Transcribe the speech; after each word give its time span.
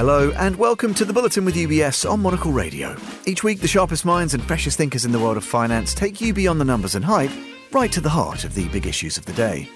Hello, 0.00 0.30
and 0.38 0.56
welcome 0.56 0.94
to 0.94 1.04
the 1.04 1.12
Bulletin 1.12 1.44
with 1.44 1.56
UBS 1.56 2.10
on 2.10 2.20
Monocle 2.20 2.52
Radio. 2.52 2.96
Each 3.26 3.44
week, 3.44 3.60
the 3.60 3.68
sharpest 3.68 4.06
minds 4.06 4.32
and 4.32 4.42
freshest 4.42 4.78
thinkers 4.78 5.04
in 5.04 5.12
the 5.12 5.18
world 5.18 5.36
of 5.36 5.44
finance 5.44 5.92
take 5.92 6.22
you 6.22 6.32
beyond 6.32 6.58
the 6.58 6.64
numbers 6.64 6.94
and 6.94 7.04
hype, 7.04 7.30
right 7.70 7.92
to 7.92 8.00
the 8.00 8.08
heart 8.08 8.44
of 8.44 8.54
the 8.54 8.66
big 8.68 8.86
issues 8.86 9.18
of 9.18 9.26
the 9.26 9.34
day. 9.34 9.68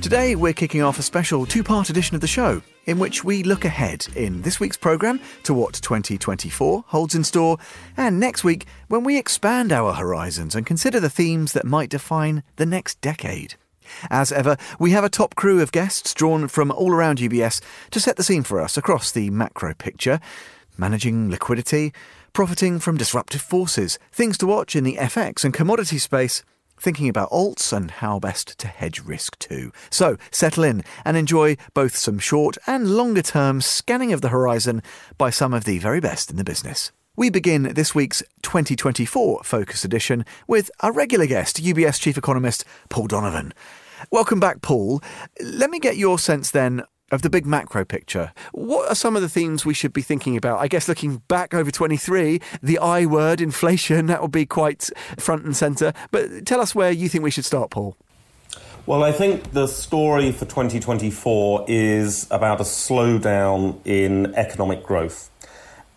Today, 0.00 0.34
we're 0.34 0.54
kicking 0.54 0.80
off 0.80 0.98
a 0.98 1.02
special 1.02 1.44
two 1.44 1.62
part 1.62 1.90
edition 1.90 2.14
of 2.14 2.22
the 2.22 2.26
show, 2.26 2.62
in 2.86 2.98
which 2.98 3.22
we 3.22 3.42
look 3.42 3.66
ahead 3.66 4.06
in 4.16 4.40
this 4.40 4.60
week's 4.60 4.78
programme 4.78 5.20
to 5.42 5.52
what 5.52 5.74
2024 5.74 6.84
holds 6.86 7.14
in 7.14 7.22
store, 7.22 7.58
and 7.98 8.18
next 8.18 8.44
week 8.44 8.64
when 8.88 9.04
we 9.04 9.18
expand 9.18 9.72
our 9.72 9.92
horizons 9.92 10.54
and 10.54 10.64
consider 10.64 11.00
the 11.00 11.10
themes 11.10 11.52
that 11.52 11.66
might 11.66 11.90
define 11.90 12.42
the 12.56 12.64
next 12.64 12.98
decade. 13.02 13.56
As 14.10 14.32
ever, 14.32 14.56
we 14.78 14.90
have 14.90 15.04
a 15.04 15.08
top 15.08 15.34
crew 15.34 15.60
of 15.60 15.72
guests 15.72 16.14
drawn 16.14 16.48
from 16.48 16.70
all 16.70 16.92
around 16.92 17.18
UBS 17.18 17.60
to 17.90 18.00
set 18.00 18.16
the 18.16 18.22
scene 18.22 18.42
for 18.42 18.60
us 18.60 18.76
across 18.76 19.10
the 19.10 19.30
macro 19.30 19.74
picture, 19.74 20.20
managing 20.76 21.30
liquidity, 21.30 21.92
profiting 22.32 22.78
from 22.78 22.96
disruptive 22.96 23.40
forces, 23.40 23.98
things 24.12 24.36
to 24.38 24.46
watch 24.46 24.74
in 24.74 24.84
the 24.84 24.96
FX 24.96 25.44
and 25.44 25.54
commodity 25.54 25.98
space, 25.98 26.42
thinking 26.78 27.08
about 27.08 27.30
alts 27.30 27.72
and 27.72 27.90
how 27.90 28.18
best 28.18 28.58
to 28.58 28.66
hedge 28.66 29.00
risk 29.00 29.38
too. 29.38 29.72
So 29.90 30.16
settle 30.30 30.64
in 30.64 30.82
and 31.04 31.16
enjoy 31.16 31.56
both 31.72 31.96
some 31.96 32.18
short 32.18 32.58
and 32.66 32.96
longer 32.96 33.22
term 33.22 33.60
scanning 33.60 34.12
of 34.12 34.20
the 34.20 34.28
horizon 34.28 34.82
by 35.16 35.30
some 35.30 35.54
of 35.54 35.64
the 35.64 35.78
very 35.78 36.00
best 36.00 36.30
in 36.30 36.36
the 36.36 36.44
business. 36.44 36.92
We 37.16 37.30
begin 37.30 37.74
this 37.74 37.94
week's 37.94 38.24
2024 38.42 39.44
Focus 39.44 39.84
Edition 39.84 40.24
with 40.48 40.68
our 40.80 40.92
regular 40.92 41.26
guest, 41.26 41.62
UBS 41.62 42.00
Chief 42.00 42.18
Economist 42.18 42.64
Paul 42.88 43.06
Donovan. 43.06 43.54
Welcome 44.10 44.40
back, 44.40 44.62
Paul. 44.62 45.00
Let 45.40 45.70
me 45.70 45.78
get 45.78 45.96
your 45.96 46.18
sense 46.18 46.50
then 46.50 46.82
of 47.12 47.22
the 47.22 47.30
big 47.30 47.46
macro 47.46 47.84
picture. 47.84 48.32
What 48.50 48.90
are 48.90 48.96
some 48.96 49.14
of 49.14 49.22
the 49.22 49.28
themes 49.28 49.64
we 49.64 49.74
should 49.74 49.92
be 49.92 50.02
thinking 50.02 50.36
about? 50.36 50.58
I 50.58 50.66
guess 50.66 50.88
looking 50.88 51.18
back 51.28 51.54
over 51.54 51.70
23, 51.70 52.40
the 52.60 52.78
I 52.78 53.06
word, 53.06 53.40
inflation, 53.40 54.06
that 54.06 54.20
will 54.20 54.26
be 54.26 54.44
quite 54.44 54.90
front 55.16 55.44
and 55.44 55.56
centre. 55.56 55.92
But 56.10 56.44
tell 56.46 56.60
us 56.60 56.74
where 56.74 56.90
you 56.90 57.08
think 57.08 57.22
we 57.22 57.30
should 57.30 57.44
start, 57.44 57.70
Paul. 57.70 57.96
Well, 58.86 59.04
I 59.04 59.12
think 59.12 59.52
the 59.52 59.68
story 59.68 60.32
for 60.32 60.46
2024 60.46 61.66
is 61.68 62.26
about 62.32 62.60
a 62.60 62.64
slowdown 62.64 63.78
in 63.84 64.34
economic 64.34 64.82
growth. 64.82 65.30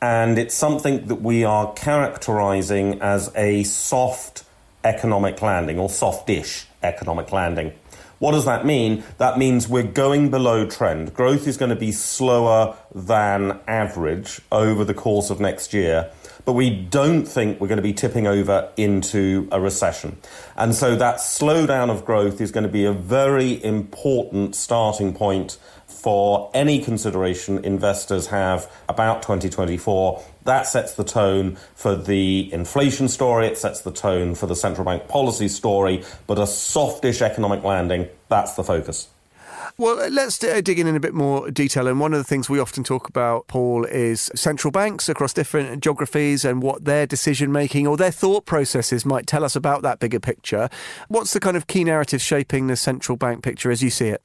And 0.02 0.38
it's 0.38 0.54
something 0.54 1.08
that 1.08 1.22
we 1.22 1.44
are 1.44 1.74
characterizing 1.74 3.02
as 3.02 3.32
a 3.36 3.64
soft 3.64 4.44
economic 4.84 5.42
landing 5.42 5.80
or 5.80 5.90
softish 5.90 6.68
economic 6.84 7.32
landing. 7.32 7.74
What 8.20 8.32
does 8.32 8.46
that 8.46 8.66
mean? 8.66 9.04
That 9.20 9.38
means 9.38 9.68
we're 9.68 9.84
going 9.84 10.32
below 10.32 10.66
trend. 10.66 11.14
Growth 11.14 11.48
is 11.48 11.58
going 11.58 11.70
to 11.70 11.76
be 11.76 11.92
slower 11.92 12.76
than 12.94 13.60
average 13.68 14.42
over 14.52 14.84
the 14.84 14.96
course 14.96 15.30
of 15.30 15.40
next 15.40 15.72
year, 15.74 16.10
but 16.44 16.54
we 16.54 16.70
don't 16.70 17.26
think 17.26 17.62
we're 17.62 17.68
going 17.68 17.78
to 17.78 17.84
be 17.84 17.94
tipping 17.94 18.26
over 18.26 18.72
into 18.76 19.48
a 19.52 19.62
recession. 19.62 20.18
And 20.56 20.74
so 20.74 20.96
that 20.96 21.18
slowdown 21.18 21.92
of 21.92 22.06
growth 22.06 22.42
is 22.42 22.52
going 22.52 22.64
to 22.64 22.72
be 22.72 22.86
a 22.86 22.94
very 22.94 23.64
important 23.64 24.56
starting 24.56 25.14
point 25.14 25.60
for 26.08 26.50
any 26.54 26.82
consideration 26.82 27.66
investors 27.66 28.28
have 28.28 28.72
about 28.88 29.22
2024. 29.24 30.24
That 30.46 30.66
sets 30.66 30.94
the 30.94 31.04
tone 31.04 31.58
for 31.76 31.98
the 31.98 32.50
inflation 32.54 33.10
story, 33.10 33.48
it 33.48 33.58
sets 33.58 33.82
the 33.82 33.92
tone 33.92 34.34
for 34.34 34.48
the 34.48 34.56
central 34.56 34.86
bank 34.86 35.10
policy 35.10 35.50
story, 35.50 36.06
but 36.26 36.40
a 36.40 36.48
softish 36.48 37.22
economic 37.22 37.62
landing, 37.66 38.08
that's 38.30 38.54
the 38.54 38.64
focus. 38.64 39.10
Well, 39.78 40.10
let's 40.10 40.42
uh, 40.42 40.62
dig 40.62 40.80
in 40.80 40.88
in 40.88 40.96
a 40.96 41.00
bit 41.02 41.14
more 41.14 41.52
detail. 41.52 41.88
And 41.88 42.00
one 42.00 42.14
of 42.14 42.20
the 42.20 42.24
things 42.24 42.50
we 42.50 42.58
often 42.58 42.86
talk 42.86 43.10
about, 43.10 43.48
Paul, 43.48 43.84
is 43.84 44.32
central 44.34 44.72
banks 44.72 45.10
across 45.10 45.34
different 45.34 45.84
geographies 45.84 46.46
and 46.46 46.64
what 46.64 46.86
their 46.86 47.06
decision 47.06 47.52
making 47.52 47.86
or 47.86 47.98
their 47.98 48.12
thought 48.12 48.46
processes 48.46 49.06
might 49.06 49.28
tell 49.28 49.44
us 49.44 49.58
about 49.58 49.82
that 49.82 50.00
bigger 50.00 50.22
picture. 50.22 50.70
What's 51.10 51.34
the 51.34 51.42
kind 51.42 51.58
of 51.58 51.68
key 51.68 51.84
narrative 51.84 52.22
shaping 52.22 52.68
the 52.68 52.78
central 52.78 53.18
bank 53.18 53.44
picture 53.44 53.72
as 53.72 53.84
you 53.84 53.90
see 53.90 54.08
it? 54.08 54.24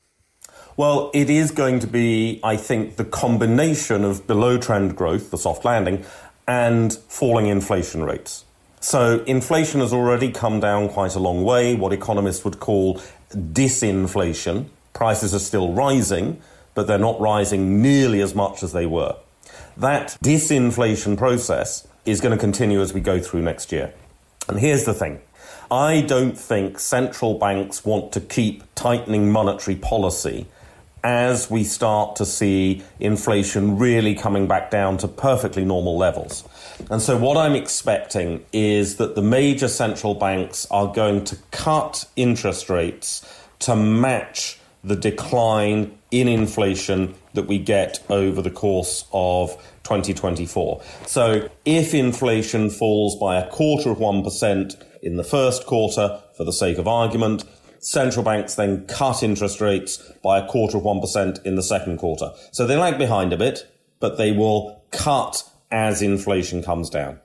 Well, 0.76 1.10
it 1.12 1.28
is 1.28 1.50
going 1.50 1.80
to 1.80 1.86
be, 1.86 2.40
I 2.42 2.56
think, 2.56 2.96
the 2.96 3.04
combination 3.04 4.04
of 4.04 4.26
below 4.26 4.56
trend 4.56 4.96
growth, 4.96 5.30
the 5.30 5.36
soft 5.36 5.64
landing, 5.64 6.04
and 6.48 6.94
falling 7.08 7.46
inflation 7.46 8.02
rates. 8.02 8.44
So, 8.80 9.22
inflation 9.24 9.80
has 9.80 9.92
already 9.92 10.32
come 10.32 10.60
down 10.60 10.88
quite 10.88 11.14
a 11.14 11.18
long 11.18 11.44
way, 11.44 11.74
what 11.74 11.92
economists 11.92 12.44
would 12.44 12.58
call 12.58 13.00
disinflation. 13.30 14.66
Prices 14.94 15.34
are 15.34 15.38
still 15.38 15.72
rising, 15.74 16.40
but 16.74 16.86
they're 16.86 16.98
not 16.98 17.20
rising 17.20 17.82
nearly 17.82 18.20
as 18.20 18.34
much 18.34 18.62
as 18.62 18.72
they 18.72 18.86
were. 18.86 19.16
That 19.76 20.16
disinflation 20.24 21.18
process 21.18 21.86
is 22.06 22.20
going 22.20 22.36
to 22.36 22.40
continue 22.40 22.80
as 22.80 22.94
we 22.94 23.00
go 23.00 23.20
through 23.20 23.42
next 23.42 23.72
year. 23.72 23.92
And 24.48 24.58
here's 24.58 24.84
the 24.84 24.94
thing 24.94 25.20
I 25.70 26.00
don't 26.00 26.36
think 26.36 26.78
central 26.78 27.38
banks 27.38 27.84
want 27.84 28.10
to 28.12 28.20
keep 28.20 28.64
tightening 28.74 29.30
monetary 29.30 29.76
policy 29.76 30.46
as 31.04 31.50
we 31.50 31.64
start 31.64 32.16
to 32.16 32.26
see 32.26 32.82
inflation 33.00 33.78
really 33.78 34.14
coming 34.14 34.46
back 34.46 34.70
down 34.70 34.98
to 34.98 35.08
perfectly 35.08 35.64
normal 35.64 35.96
levels. 35.96 36.44
And 36.90 37.02
so, 37.02 37.16
what 37.16 37.36
I'm 37.36 37.54
expecting 37.54 38.44
is 38.52 38.96
that 38.96 39.14
the 39.14 39.22
major 39.22 39.68
central 39.68 40.14
banks 40.14 40.66
are 40.70 40.92
going 40.92 41.24
to 41.24 41.36
cut 41.50 42.04
interest 42.16 42.70
rates 42.70 43.28
to 43.60 43.76
match 43.76 44.58
the 44.84 44.96
decline 44.96 45.96
in 46.10 46.28
inflation 46.28 47.14
that 47.34 47.46
we 47.46 47.58
get 47.58 48.04
over 48.10 48.42
the 48.42 48.50
course 48.50 49.04
of 49.12 49.50
2024. 49.84 50.82
So, 51.06 51.48
if 51.64 51.94
inflation 51.94 52.70
falls 52.70 53.16
by 53.16 53.36
a 53.40 53.48
quarter 53.50 53.90
of 53.90 53.98
1% 53.98 54.84
in 55.02 55.16
the 55.16 55.24
first 55.24 55.66
quarter, 55.66 56.20
for 56.36 56.44
the 56.44 56.52
sake 56.52 56.78
of 56.78 56.88
argument, 56.88 57.44
central 57.82 58.24
banks 58.24 58.54
then 58.54 58.86
cut 58.86 59.22
interest 59.22 59.60
rates 59.60 59.98
by 60.22 60.38
a 60.38 60.46
quarter 60.48 60.78
of 60.78 60.84
1% 60.84 61.44
in 61.44 61.56
the 61.56 61.62
second 61.62 61.98
quarter. 61.98 62.30
So 62.52 62.66
they 62.66 62.76
lag 62.76 62.96
behind 62.96 63.32
a 63.32 63.36
bit, 63.36 63.70
but 64.00 64.16
they 64.16 64.32
will 64.32 64.82
cut 64.90 65.42
as 65.70 66.00
inflation 66.00 66.62
comes 66.62 66.88
down. 66.88 67.20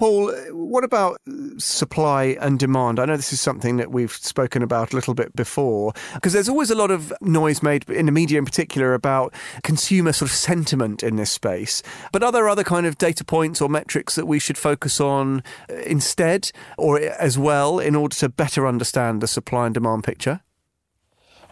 Paul, 0.00 0.30
uh, 0.30 0.54
what 0.54 0.82
about 0.82 1.20
uh, 1.28 1.58
supply 1.58 2.38
and 2.40 2.58
demand? 2.58 2.98
I 2.98 3.04
know 3.04 3.18
this 3.18 3.34
is 3.34 3.40
something 3.42 3.76
that 3.76 3.90
we've 3.90 4.10
spoken 4.10 4.62
about 4.62 4.94
a 4.94 4.96
little 4.96 5.12
bit 5.12 5.36
before, 5.36 5.92
because 6.14 6.32
there's 6.32 6.48
always 6.48 6.70
a 6.70 6.74
lot 6.74 6.90
of 6.90 7.12
noise 7.20 7.62
made 7.62 7.86
in 7.90 8.06
the 8.06 8.12
media 8.12 8.38
in 8.38 8.46
particular 8.46 8.94
about 8.94 9.34
consumer 9.62 10.14
sort 10.14 10.30
of 10.30 10.34
sentiment 10.34 11.02
in 11.02 11.16
this 11.16 11.30
space. 11.30 11.82
But 12.12 12.22
are 12.22 12.32
there 12.32 12.48
other 12.48 12.64
kind 12.64 12.86
of 12.86 12.96
data 12.96 13.26
points 13.26 13.60
or 13.60 13.68
metrics 13.68 14.14
that 14.14 14.24
we 14.24 14.38
should 14.38 14.56
focus 14.56 15.02
on 15.02 15.42
uh, 15.68 15.74
instead 15.84 16.50
or 16.78 16.98
as 16.98 17.36
well 17.36 17.78
in 17.78 17.94
order 17.94 18.16
to 18.16 18.30
better 18.30 18.66
understand 18.66 19.20
the 19.20 19.28
supply 19.28 19.66
and 19.66 19.74
demand 19.74 20.04
picture? 20.04 20.40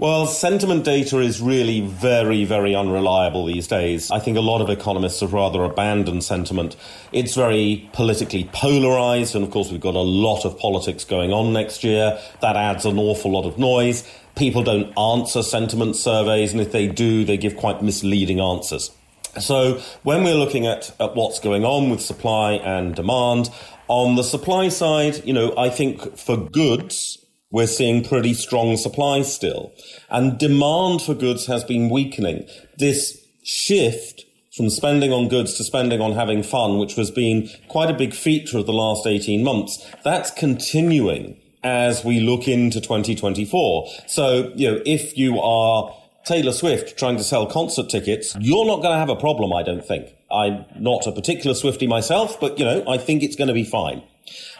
Well, 0.00 0.28
sentiment 0.28 0.84
data 0.84 1.19
is 1.19 1.41
really 1.41 1.81
very, 1.81 2.44
very 2.44 2.72
unreliable 2.72 3.47
these 3.47 3.66
days. 3.66 4.12
I 4.12 4.20
think 4.20 4.36
a 4.36 4.41
lot 4.41 4.60
of 4.60 4.70
economists 4.70 5.22
have 5.22 5.32
rather 5.32 5.64
abandoned 5.64 6.22
sentiment. 6.22 6.76
It's 7.10 7.34
very 7.34 7.91
politically 7.92 8.48
polarized, 8.53 9.34
and 9.34 9.42
of 9.42 9.50
course, 9.50 9.72
we've 9.72 9.81
got 9.81 9.97
a 9.97 10.00
lot 10.00 10.44
of 10.44 10.56
politics 10.56 11.04
going 11.04 11.32
on 11.32 11.53
next 11.53 11.82
year. 11.82 12.16
That 12.42 12.54
adds 12.54 12.84
an 12.84 12.97
awful 12.97 13.32
lot 13.32 13.44
of 13.44 13.58
noise. 13.58 14.08
People 14.37 14.62
don't 14.62 14.97
answer 14.97 15.42
sentiment 15.42 15.97
surveys, 15.97 16.53
and 16.53 16.60
if 16.60 16.70
they 16.70 16.87
do, 16.87 17.25
they 17.25 17.37
give 17.37 17.56
quite 17.56 17.82
misleading 17.82 18.38
answers. 18.38 18.92
So, 19.41 19.81
when 20.04 20.22
we're 20.22 20.37
looking 20.37 20.64
at, 20.64 20.94
at 21.00 21.16
what's 21.16 21.41
going 21.41 21.64
on 21.64 21.91
with 21.91 22.00
supply 22.00 22.53
and 22.53 22.94
demand, 22.94 23.50
on 23.88 24.14
the 24.14 24.22
supply 24.22 24.69
side, 24.69 25.25
you 25.25 25.32
know, 25.32 25.56
I 25.58 25.70
think 25.70 26.16
for 26.16 26.37
goods, 26.37 27.19
we're 27.50 27.66
seeing 27.66 28.04
pretty 28.04 28.34
strong 28.34 28.76
supply 28.76 29.22
still. 29.22 29.72
And 30.10 30.38
demand 30.38 31.02
for 31.02 31.14
goods 31.14 31.46
has 31.46 31.64
been 31.64 31.88
weakening. 31.88 32.46
This 32.76 33.24
shift 33.42 34.24
from 34.54 34.68
spending 34.68 35.12
on 35.12 35.28
goods 35.28 35.54
to 35.54 35.64
spending 35.64 36.00
on 36.00 36.12
having 36.12 36.42
fun, 36.42 36.78
which 36.78 36.96
has 36.96 37.10
been 37.10 37.48
quite 37.68 37.90
a 37.90 37.94
big 37.94 38.12
feature 38.12 38.58
of 38.58 38.66
the 38.66 38.72
last 38.72 39.06
18 39.06 39.42
months, 39.42 39.86
that's 40.04 40.30
continuing 40.32 41.40
as 41.62 42.04
we 42.04 42.20
look 42.20 42.48
into 42.48 42.80
2024. 42.80 43.88
So, 44.06 44.52
you 44.54 44.70
know, 44.70 44.82
if 44.84 45.16
you 45.16 45.40
are 45.40 45.94
Taylor 46.24 46.52
Swift 46.52 46.98
trying 46.98 47.16
to 47.16 47.24
sell 47.24 47.46
concert 47.46 47.88
tickets, 47.88 48.36
you're 48.40 48.66
not 48.66 48.82
going 48.82 48.92
to 48.92 48.98
have 48.98 49.08
a 49.08 49.16
problem, 49.16 49.52
I 49.52 49.62
don't 49.62 49.84
think. 49.84 50.14
I'm 50.30 50.66
not 50.76 51.06
a 51.06 51.12
particular 51.12 51.54
Swiftie 51.54 51.88
myself, 51.88 52.38
but, 52.40 52.58
you 52.58 52.64
know, 52.64 52.84
I 52.86 52.98
think 52.98 53.22
it's 53.22 53.36
going 53.36 53.48
to 53.48 53.54
be 53.54 53.64
fine 53.64 54.02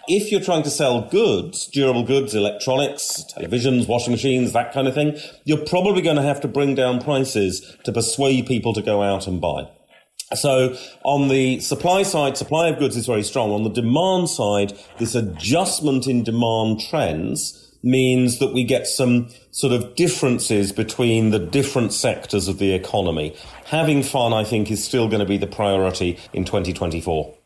if 0.09 0.33
you're 0.33 0.41
trying 0.41 0.63
to 0.63 0.71
sell 0.71 1.03
goods, 1.03 1.67
durable 1.67 2.03
goods, 2.03 2.35
electronics, 2.35 3.25
televisions, 3.37 3.87
washing 3.87 4.13
machines, 4.13 4.53
that 4.53 4.73
kind 4.73 4.89
of 4.89 4.95
thing, 4.95 5.19
you're 5.45 5.65
probably 5.67 6.03
going 6.03 6.17
to 6.17 6.23
have 6.23 6.41
to 6.41 6.49
bring 6.49 6.75
down 6.75 7.01
prices 7.01 7.77
to 7.85 7.93
persuade 7.93 8.47
people 8.47 8.73
to 8.73 8.83
go 8.83 9.03
out 9.03 9.27
and 9.27 9.41
buy. 9.41 9.69
So 10.35 10.77
on 11.05 11.29
the 11.29 11.61
supply 11.61 12.03
side, 12.03 12.37
supply 12.37 12.69
of 12.69 12.79
goods 12.79 12.97
is 12.97 13.07
very 13.07 13.23
strong. 13.23 13.51
On 13.51 13.65
the 13.65 13.71
demand 13.71 14.29
side, 14.29 14.79
this 14.99 15.15
adjustment 15.15 16.07
in 16.07 16.23
demand 16.23 16.81
trends 16.81 17.65
means 17.83 18.39
that 18.39 18.53
we 18.53 18.65
get 18.65 18.87
some 18.87 19.29
sort 19.53 19.73
of 19.73 19.95
differences 19.95 20.73
between 20.73 21.31
the 21.31 21.39
different 21.39 21.93
sectors 21.93 22.49
of 22.49 22.59
the 22.59 22.75
economy. 22.75 23.37
Having 23.67 24.03
fun, 24.03 24.33
I 24.33 24.45
think, 24.45 24.71
is 24.71 24.85
still 24.85 25.09
going 25.09 25.21
to 25.21 25.27
be 25.27 25.39
the 25.39 25.47
priority 25.47 26.19
in 26.33 26.45
2024. 26.45 27.38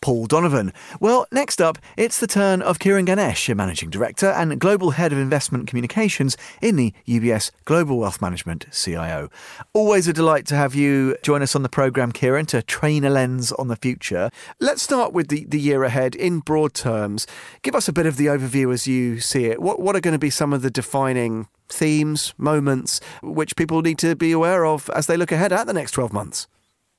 Paul 0.00 0.26
Donovan. 0.26 0.72
Well, 1.00 1.26
next 1.32 1.60
up, 1.60 1.78
it's 1.96 2.20
the 2.20 2.26
turn 2.26 2.62
of 2.62 2.78
Kiran 2.78 3.06
Ganesh, 3.06 3.48
Managing 3.48 3.90
Director 3.90 4.26
and 4.26 4.58
Global 4.58 4.90
Head 4.92 5.12
of 5.12 5.18
Investment 5.18 5.66
Communications 5.66 6.36
in 6.60 6.76
the 6.76 6.92
UBS 7.06 7.50
Global 7.64 7.98
Wealth 7.98 8.20
Management 8.20 8.66
CIO. 8.72 9.30
Always 9.72 10.06
a 10.06 10.12
delight 10.12 10.46
to 10.46 10.54
have 10.54 10.74
you 10.74 11.16
join 11.22 11.42
us 11.42 11.56
on 11.56 11.62
the 11.62 11.68
programme, 11.68 12.12
Kiran, 12.12 12.46
to 12.48 12.62
train 12.62 13.04
a 13.04 13.10
lens 13.10 13.52
on 13.52 13.68
the 13.68 13.76
future. 13.76 14.30
Let's 14.60 14.82
start 14.82 15.12
with 15.12 15.28
the, 15.28 15.44
the 15.44 15.60
year 15.60 15.84
ahead 15.84 16.14
in 16.14 16.40
broad 16.40 16.74
terms. 16.74 17.26
Give 17.62 17.74
us 17.74 17.88
a 17.88 17.92
bit 17.92 18.06
of 18.06 18.16
the 18.16 18.26
overview 18.26 18.72
as 18.72 18.86
you 18.86 19.20
see 19.20 19.46
it. 19.46 19.60
What, 19.60 19.80
what 19.80 19.96
are 19.96 20.00
going 20.00 20.12
to 20.12 20.18
be 20.18 20.30
some 20.30 20.52
of 20.52 20.62
the 20.62 20.70
defining 20.70 21.48
themes, 21.68 22.34
moments, 22.38 23.00
which 23.22 23.56
people 23.56 23.82
need 23.82 23.98
to 23.98 24.14
be 24.14 24.32
aware 24.32 24.64
of 24.64 24.90
as 24.94 25.06
they 25.06 25.16
look 25.16 25.32
ahead 25.32 25.52
at 25.52 25.66
the 25.66 25.72
next 25.72 25.92
12 25.92 26.12
months? 26.12 26.46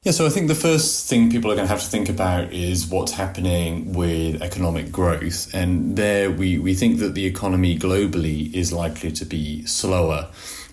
Yeah, 0.03 0.11
so 0.11 0.27
I 0.27 0.29
think 0.29 0.47
the 0.47 0.55
first 0.55 1.09
thing 1.09 1.31
people 1.31 1.51
are 1.51 1.55
going 1.55 1.67
to 1.67 1.73
have 1.73 1.81
to 1.81 1.89
think 1.89 2.07
about 2.07 2.53
is 2.53 2.87
what's 2.87 3.13
happening 3.13 3.93
with 3.93 4.41
economic 4.43 4.91
growth. 4.91 5.51
And 5.55 5.97
there 5.97 6.29
we, 6.29 6.59
we 6.59 6.75
think 6.75 6.99
that 6.99 7.15
the 7.15 7.25
economy 7.25 7.77
globally 7.77 8.53
is 8.53 8.71
likely 8.71 9.11
to 9.13 9.25
be 9.25 9.65
slower 9.65 10.29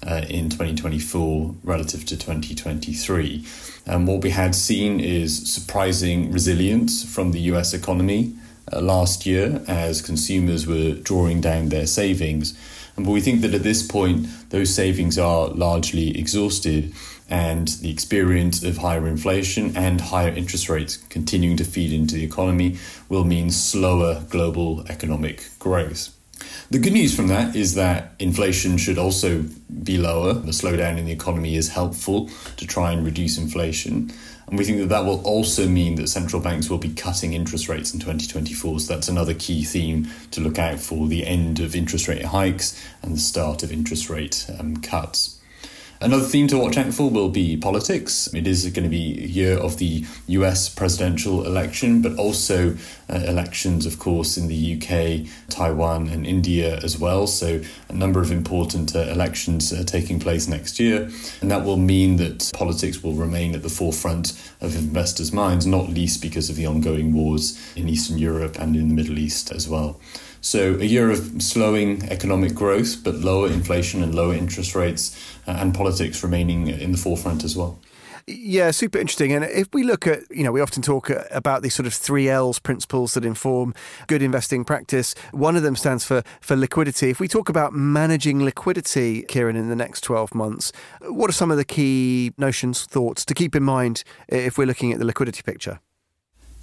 uh, 0.06 0.26
in 0.28 0.50
2024 0.50 1.54
relative 1.64 2.04
to 2.04 2.18
2023. 2.18 3.46
And 3.86 4.06
what 4.06 4.22
we 4.22 4.28
had 4.28 4.54
seen 4.54 5.00
is 5.00 5.50
surprising 5.52 6.30
resilience 6.30 7.02
from 7.02 7.32
the 7.32 7.40
US 7.52 7.72
economy 7.72 8.34
uh, 8.70 8.82
last 8.82 9.24
year 9.24 9.64
as 9.66 10.02
consumers 10.02 10.66
were 10.66 10.92
drawing 10.92 11.40
down 11.40 11.70
their 11.70 11.86
savings. 11.86 12.56
But 12.96 13.06
we 13.06 13.20
think 13.20 13.40
that 13.40 13.54
at 13.54 13.62
this 13.62 13.86
point, 13.86 14.26
those 14.50 14.74
savings 14.74 15.18
are 15.18 15.48
largely 15.48 16.16
exhausted 16.18 16.94
and 17.28 17.68
the 17.68 17.90
experience 17.90 18.62
of 18.62 18.78
higher 18.78 19.06
inflation 19.06 19.76
and 19.76 20.00
higher 20.00 20.28
interest 20.28 20.68
rates 20.68 20.96
continuing 21.08 21.56
to 21.56 21.64
feed 21.64 21.92
into 21.92 22.14
the 22.14 22.24
economy 22.24 22.78
will 23.08 23.24
mean 23.24 23.50
slower 23.50 24.22
global 24.28 24.84
economic 24.88 25.48
growth. 25.58 26.14
The 26.70 26.78
good 26.78 26.92
news 26.92 27.14
from 27.14 27.28
that 27.28 27.56
is 27.56 27.74
that 27.74 28.12
inflation 28.18 28.76
should 28.76 28.98
also 28.98 29.44
be 29.82 29.96
lower. 29.96 30.34
The 30.34 30.52
slowdown 30.52 30.98
in 30.98 31.06
the 31.06 31.12
economy 31.12 31.56
is 31.56 31.68
helpful 31.68 32.30
to 32.56 32.66
try 32.66 32.92
and 32.92 33.04
reduce 33.04 33.38
inflation. 33.38 34.12
And 34.46 34.58
we 34.58 34.64
think 34.64 34.78
that 34.78 34.88
that 34.90 35.04
will 35.04 35.22
also 35.22 35.66
mean 35.66 35.94
that 35.96 36.08
central 36.08 36.40
banks 36.40 36.68
will 36.68 36.78
be 36.78 36.92
cutting 36.92 37.32
interest 37.32 37.68
rates 37.68 37.94
in 37.94 38.00
2024. 38.00 38.80
So 38.80 38.94
that's 38.94 39.08
another 39.08 39.34
key 39.34 39.64
theme 39.64 40.08
to 40.32 40.40
look 40.40 40.58
out 40.58 40.80
for 40.80 41.08
the 41.08 41.26
end 41.26 41.60
of 41.60 41.74
interest 41.74 42.08
rate 42.08 42.24
hikes 42.24 42.80
and 43.02 43.14
the 43.14 43.20
start 43.20 43.62
of 43.62 43.72
interest 43.72 44.10
rate 44.10 44.46
um, 44.58 44.76
cuts. 44.78 45.40
Another 46.00 46.24
theme 46.24 46.48
to 46.48 46.58
watch 46.58 46.76
out 46.76 46.92
for 46.92 47.08
will 47.08 47.28
be 47.28 47.56
politics. 47.56 48.28
It 48.34 48.46
is 48.46 48.64
going 48.70 48.82
to 48.82 48.90
be 48.90 49.22
a 49.22 49.26
year 49.26 49.56
of 49.56 49.78
the 49.78 50.04
US 50.26 50.68
presidential 50.68 51.46
election, 51.46 52.02
but 52.02 52.16
also 52.18 52.76
uh, 53.08 53.14
elections, 53.26 53.86
of 53.86 53.98
course, 53.98 54.36
in 54.36 54.48
the 54.48 54.74
UK, 54.76 55.26
Taiwan, 55.48 56.08
and 56.08 56.26
India 56.26 56.78
as 56.78 56.98
well. 56.98 57.26
So, 57.26 57.62
a 57.88 57.92
number 57.92 58.20
of 58.20 58.32
important 58.32 58.94
uh, 58.94 59.00
elections 59.00 59.72
uh, 59.72 59.84
taking 59.84 60.18
place 60.18 60.48
next 60.48 60.80
year. 60.80 61.10
And 61.40 61.50
that 61.50 61.64
will 61.64 61.76
mean 61.76 62.16
that 62.16 62.50
politics 62.54 63.02
will 63.02 63.14
remain 63.14 63.54
at 63.54 63.62
the 63.62 63.68
forefront 63.68 64.32
of 64.60 64.76
investors' 64.76 65.32
minds, 65.32 65.64
not 65.64 65.88
least 65.88 66.20
because 66.20 66.50
of 66.50 66.56
the 66.56 66.66
ongoing 66.66 67.12
wars 67.12 67.58
in 67.76 67.88
Eastern 67.88 68.18
Europe 68.18 68.58
and 68.58 68.74
in 68.74 68.88
the 68.88 68.94
Middle 68.94 69.18
East 69.18 69.52
as 69.52 69.68
well. 69.68 70.00
So, 70.44 70.74
a 70.74 70.84
year 70.84 71.10
of 71.10 71.40
slowing 71.40 72.02
economic 72.10 72.54
growth, 72.54 73.02
but 73.02 73.14
lower 73.14 73.48
inflation 73.48 74.02
and 74.02 74.14
lower 74.14 74.34
interest 74.34 74.74
rates, 74.74 75.16
uh, 75.48 75.52
and 75.52 75.74
politics 75.74 76.22
remaining 76.22 76.68
in 76.68 76.92
the 76.92 76.98
forefront 76.98 77.44
as 77.44 77.56
well. 77.56 77.78
Yeah, 78.26 78.70
super 78.70 78.98
interesting. 78.98 79.32
And 79.32 79.46
if 79.46 79.68
we 79.72 79.84
look 79.84 80.06
at, 80.06 80.20
you 80.30 80.44
know, 80.44 80.52
we 80.52 80.60
often 80.60 80.82
talk 80.82 81.08
about 81.30 81.62
these 81.62 81.74
sort 81.74 81.86
of 81.86 81.94
three 81.94 82.28
L's 82.28 82.58
principles 82.58 83.14
that 83.14 83.24
inform 83.24 83.72
good 84.06 84.20
investing 84.20 84.66
practice. 84.66 85.14
One 85.32 85.56
of 85.56 85.62
them 85.62 85.76
stands 85.76 86.04
for, 86.04 86.22
for 86.42 86.56
liquidity. 86.56 87.08
If 87.08 87.20
we 87.20 87.28
talk 87.28 87.48
about 87.48 87.72
managing 87.72 88.44
liquidity, 88.44 89.22
Kiran, 89.22 89.56
in 89.56 89.70
the 89.70 89.76
next 89.76 90.02
12 90.02 90.34
months, 90.34 90.72
what 91.00 91.30
are 91.30 91.34
some 91.34 91.50
of 91.50 91.56
the 91.56 91.64
key 91.64 92.32
notions, 92.36 92.84
thoughts 92.84 93.24
to 93.24 93.32
keep 93.32 93.56
in 93.56 93.62
mind 93.62 94.04
if 94.28 94.58
we're 94.58 94.66
looking 94.66 94.92
at 94.92 94.98
the 94.98 95.06
liquidity 95.06 95.40
picture? 95.40 95.80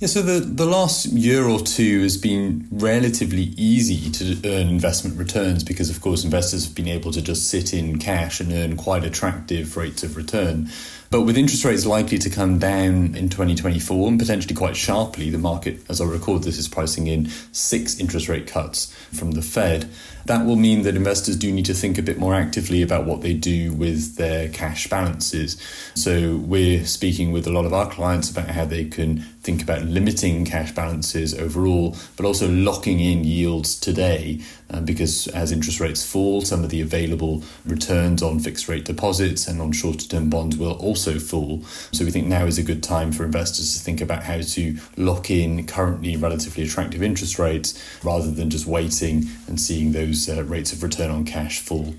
Yeah, 0.01 0.07
so 0.07 0.23
the, 0.23 0.39
the 0.39 0.65
last 0.65 1.05
year 1.05 1.47
or 1.47 1.59
two 1.59 2.01
has 2.01 2.17
been 2.17 2.67
relatively 2.71 3.53
easy 3.55 4.09
to 4.09 4.49
earn 4.49 4.67
investment 4.67 5.15
returns 5.15 5.63
because, 5.63 5.91
of 5.91 6.01
course, 6.01 6.23
investors 6.23 6.65
have 6.65 6.73
been 6.73 6.87
able 6.87 7.11
to 7.11 7.21
just 7.21 7.47
sit 7.47 7.71
in 7.71 7.99
cash 7.99 8.39
and 8.39 8.51
earn 8.51 8.77
quite 8.77 9.03
attractive 9.03 9.77
rates 9.77 10.01
of 10.01 10.17
return. 10.17 10.71
But 11.11 11.23
with 11.23 11.37
interest 11.37 11.65
rates 11.65 11.85
likely 11.85 12.17
to 12.19 12.29
come 12.29 12.57
down 12.57 13.15
in 13.15 13.27
2024 13.27 14.07
and 14.07 14.17
potentially 14.17 14.55
quite 14.55 14.77
sharply, 14.77 15.29
the 15.29 15.37
market, 15.37 15.81
as 15.89 15.99
I 15.99 16.05
record 16.05 16.43
this, 16.43 16.57
is 16.57 16.69
pricing 16.69 17.07
in 17.07 17.29
six 17.51 17.99
interest 17.99 18.29
rate 18.29 18.47
cuts 18.47 18.91
from 19.11 19.31
the 19.31 19.41
Fed. 19.41 19.89
That 20.25 20.45
will 20.45 20.55
mean 20.55 20.83
that 20.83 20.95
investors 20.95 21.35
do 21.35 21.51
need 21.51 21.65
to 21.65 21.73
think 21.73 21.97
a 21.97 22.01
bit 22.01 22.17
more 22.17 22.33
actively 22.33 22.81
about 22.81 23.05
what 23.05 23.21
they 23.21 23.33
do 23.33 23.73
with 23.73 24.15
their 24.15 24.47
cash 24.49 24.87
balances. 24.87 25.61
So 25.95 26.37
we're 26.37 26.85
speaking 26.85 27.33
with 27.33 27.45
a 27.45 27.51
lot 27.51 27.65
of 27.65 27.73
our 27.73 27.89
clients 27.89 28.31
about 28.31 28.47
how 28.47 28.63
they 28.63 28.85
can 28.85 29.25
think 29.41 29.63
about 29.63 29.83
limiting 29.83 30.45
cash 30.45 30.71
balances 30.71 31.33
overall, 31.33 31.95
but 32.15 32.25
also 32.25 32.47
locking 32.49 32.99
in 32.99 33.23
yields 33.23 33.79
today 33.79 34.39
uh, 34.69 34.79
because 34.81 35.27
as 35.29 35.51
interest 35.51 35.79
rates 35.79 36.05
fall, 36.05 36.41
some 36.41 36.63
of 36.63 36.69
the 36.69 36.81
available 36.81 37.43
returns 37.65 38.21
on 38.21 38.39
fixed 38.39 38.67
rate 38.67 38.85
deposits 38.85 39.47
and 39.47 39.59
on 39.59 39.71
shorter 39.71 40.07
term 40.07 40.29
bonds 40.29 40.57
will 40.57 40.73
also 40.73 41.17
fall. 41.17 41.63
So 41.91 42.05
we 42.05 42.11
think 42.11 42.27
now 42.27 42.45
is 42.45 42.57
a 42.57 42.63
good 42.63 42.83
time 42.83 43.11
for 43.11 43.25
investors 43.25 43.73
to 43.73 43.83
think 43.83 43.99
about 43.99 44.23
how 44.23 44.41
to 44.41 44.77
lock 44.95 45.31
in 45.31 45.65
currently 45.65 46.15
relatively 46.15 46.63
attractive 46.63 47.01
interest 47.01 47.39
rates 47.39 47.81
rather 48.03 48.29
than 48.29 48.49
just 48.49 48.67
waiting 48.67 49.25
and 49.47 49.59
seeing 49.59 49.91
those 49.91 50.29
uh, 50.29 50.43
rates 50.43 50.71
of 50.71 50.83
return 50.83 51.09
on 51.09 51.25
cash 51.25 51.59
fall. 51.59 51.95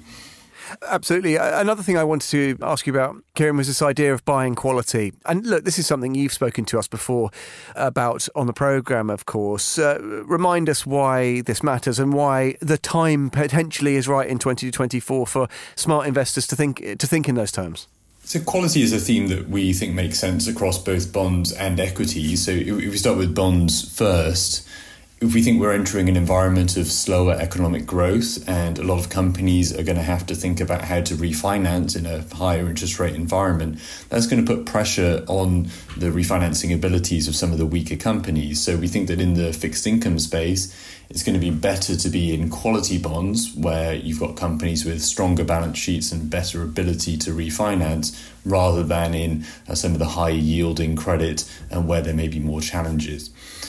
Absolutely. 0.86 1.36
Another 1.36 1.82
thing 1.82 1.96
I 1.96 2.04
wanted 2.04 2.30
to 2.30 2.58
ask 2.62 2.86
you 2.86 2.92
about, 2.92 3.16
Kiran, 3.34 3.56
was 3.56 3.66
this 3.66 3.82
idea 3.82 4.12
of 4.12 4.24
buying 4.24 4.54
quality. 4.54 5.12
And 5.26 5.46
look, 5.46 5.64
this 5.64 5.78
is 5.78 5.86
something 5.86 6.14
you've 6.14 6.32
spoken 6.32 6.64
to 6.66 6.78
us 6.78 6.88
before 6.88 7.30
about 7.74 8.28
on 8.34 8.46
the 8.46 8.52
programme, 8.52 9.10
of 9.10 9.26
course. 9.26 9.78
Uh, 9.78 9.98
remind 10.24 10.68
us 10.68 10.86
why 10.86 11.42
this 11.42 11.62
matters 11.62 11.98
and 11.98 12.12
why 12.12 12.56
the 12.60 12.78
time 12.78 13.30
potentially 13.30 13.96
is 13.96 14.08
right 14.08 14.28
in 14.28 14.38
2024 14.38 15.26
for 15.26 15.48
smart 15.76 16.06
investors 16.06 16.46
to 16.48 16.56
think 16.56 16.78
to 16.98 17.06
think 17.06 17.28
in 17.28 17.34
those 17.34 17.52
terms. 17.52 17.88
So 18.24 18.40
quality 18.40 18.82
is 18.82 18.92
a 18.92 19.00
theme 19.00 19.28
that 19.28 19.48
we 19.48 19.72
think 19.72 19.94
makes 19.94 20.18
sense 20.18 20.46
across 20.46 20.78
both 20.78 21.12
bonds 21.12 21.52
and 21.52 21.80
equities. 21.80 22.44
So 22.44 22.52
if 22.52 22.76
we 22.76 22.96
start 22.96 23.18
with 23.18 23.34
bonds 23.34 23.96
first, 23.96 24.66
if 25.22 25.34
we 25.34 25.42
think 25.42 25.60
we're 25.60 25.72
entering 25.72 26.08
an 26.08 26.16
environment 26.16 26.76
of 26.76 26.88
slower 26.88 27.34
economic 27.34 27.86
growth 27.86 28.42
and 28.48 28.76
a 28.76 28.82
lot 28.82 28.98
of 28.98 29.08
companies 29.08 29.72
are 29.72 29.84
going 29.84 29.96
to 29.96 30.02
have 30.02 30.26
to 30.26 30.34
think 30.34 30.60
about 30.60 30.82
how 30.82 31.00
to 31.00 31.14
refinance 31.14 31.96
in 31.96 32.06
a 32.06 32.22
higher 32.34 32.68
interest 32.68 32.98
rate 32.98 33.14
environment, 33.14 33.78
that's 34.08 34.26
going 34.26 34.44
to 34.44 34.56
put 34.56 34.66
pressure 34.66 35.24
on 35.28 35.68
the 35.96 36.08
refinancing 36.08 36.74
abilities 36.74 37.28
of 37.28 37.36
some 37.36 37.52
of 37.52 37.58
the 37.58 37.66
weaker 37.66 37.94
companies. 37.94 38.60
So 38.60 38.76
we 38.76 38.88
think 38.88 39.06
that 39.06 39.20
in 39.20 39.34
the 39.34 39.52
fixed 39.52 39.86
income 39.86 40.18
space, 40.18 40.74
it's 41.12 41.22
going 41.22 41.38
to 41.38 41.40
be 41.40 41.50
better 41.50 41.94
to 41.94 42.08
be 42.08 42.32
in 42.32 42.48
quality 42.48 42.96
bonds 42.96 43.54
where 43.54 43.94
you've 43.94 44.18
got 44.18 44.34
companies 44.34 44.86
with 44.86 45.02
stronger 45.02 45.44
balance 45.44 45.76
sheets 45.76 46.10
and 46.10 46.30
better 46.30 46.62
ability 46.62 47.18
to 47.18 47.32
refinance 47.32 48.18
rather 48.46 48.82
than 48.82 49.12
in 49.12 49.44
uh, 49.68 49.74
some 49.74 49.92
of 49.92 49.98
the 49.98 50.06
high 50.06 50.30
yielding 50.30 50.96
credit 50.96 51.44
and 51.70 51.86
where 51.86 52.00
there 52.00 52.14
may 52.14 52.28
be 52.28 52.38
more 52.38 52.62
challenges. 52.62 53.28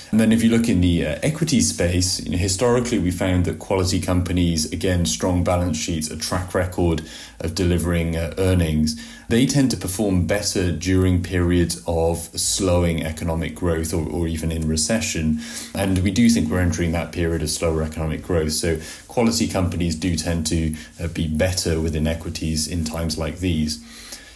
And 0.09 0.21
then 0.21 0.31
if 0.31 0.41
you 0.41 0.49
look 0.49 0.69
in 0.69 0.79
the 0.79 1.05
uh, 1.05 1.19
equity 1.21 1.59
space, 1.59 2.23
you 2.23 2.31
know, 2.31 2.37
historically 2.37 2.97
we 2.97 3.11
found 3.11 3.43
that 3.43 3.59
quality 3.59 3.99
companies, 3.99 4.71
again, 4.71 5.05
strong 5.05 5.43
balance 5.43 5.75
sheets, 5.77 6.09
a 6.09 6.15
track 6.15 6.53
record 6.53 7.01
of 7.41 7.55
delivering 7.55 8.15
uh, 8.15 8.33
earnings, 8.37 8.95
they 9.29 9.45
tend 9.45 9.71
to 9.71 9.77
perform 9.77 10.27
better 10.27 10.71
during 10.71 11.23
periods 11.23 11.81
of 11.87 12.17
slowing 12.39 13.03
economic 13.03 13.55
growth 13.55 13.93
or, 13.93 14.07
or 14.07 14.27
even 14.27 14.51
in 14.51 14.67
recession. 14.67 15.39
And 15.73 15.99
we 15.99 16.11
do 16.11 16.29
think 16.29 16.49
we're 16.49 16.59
entering 16.59 16.91
that 16.91 17.11
period 17.11 17.41
of 17.41 17.49
slower 17.49 17.83
economic 17.83 18.23
growth. 18.23 18.53
So 18.53 18.79
quality 19.07 19.47
companies 19.47 19.95
do 19.95 20.15
tend 20.15 20.45
to 20.47 20.75
uh, 21.01 21.07
be 21.07 21.27
better 21.27 21.79
within 21.79 22.07
equities 22.07 22.67
in 22.67 22.83
times 22.83 23.17
like 23.17 23.39
these 23.39 23.83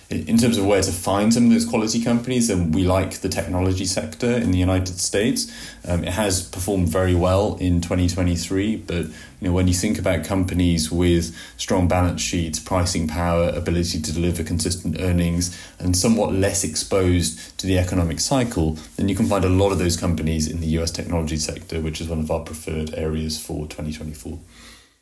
in 0.10 0.38
terms 0.38 0.58
of 0.58 0.66
where 0.66 0.82
to 0.82 0.92
find 0.92 1.34
some 1.34 1.46
of 1.46 1.50
those 1.50 1.66
quality 1.66 2.02
companies, 2.02 2.50
and 2.50 2.74
we 2.74 2.84
like 2.86 3.20
the 3.20 3.28
technology 3.28 3.84
sector 3.84 4.32
in 4.32 4.52
the 4.52 4.58
United 4.58 5.00
States. 5.00 5.52
Um, 5.86 6.06
it 6.06 6.14
has 6.14 6.48
performed 6.48 6.88
very 6.88 7.14
well 7.14 7.58
in 7.60 7.82
2023, 7.82 8.78
but 8.78 9.06
you 9.06 9.14
know 9.42 9.52
when 9.52 9.68
you 9.68 9.74
think 9.74 10.00
about 10.00 10.24
companies 10.24 10.90
with 10.90 11.36
strong 11.58 11.90
balance 11.90 12.22
sheets, 12.22 12.58
pricing 12.58 13.08
power, 13.08 13.50
ability 13.50 14.02
to 14.02 14.14
deliver 14.14 14.44
consistent 14.44 15.02
earnings, 15.02 15.58
and 15.78 15.96
somewhat 15.96 16.34
less 16.34 16.64
exposed 16.64 17.58
to 17.60 17.68
the 17.68 17.78
economic 17.78 18.22
cycle, 18.22 18.78
then 18.96 19.10
you 19.10 19.16
can 19.16 19.26
find 19.26 19.44
a 19.44 19.50
lot 19.50 19.72
of 19.72 19.80
those 19.80 19.98
companies 19.98 20.48
in 20.48 20.62
the 20.62 20.68
U.S. 20.68 20.92
technology 20.92 21.38
sector, 21.38 21.82
which 21.82 22.00
is 22.00 22.08
one 22.08 22.20
of 22.20 22.32
our 22.32 22.40
preferred 22.40 22.94
areas 22.94 23.38
for 23.38 23.68
2024. 23.68 24.40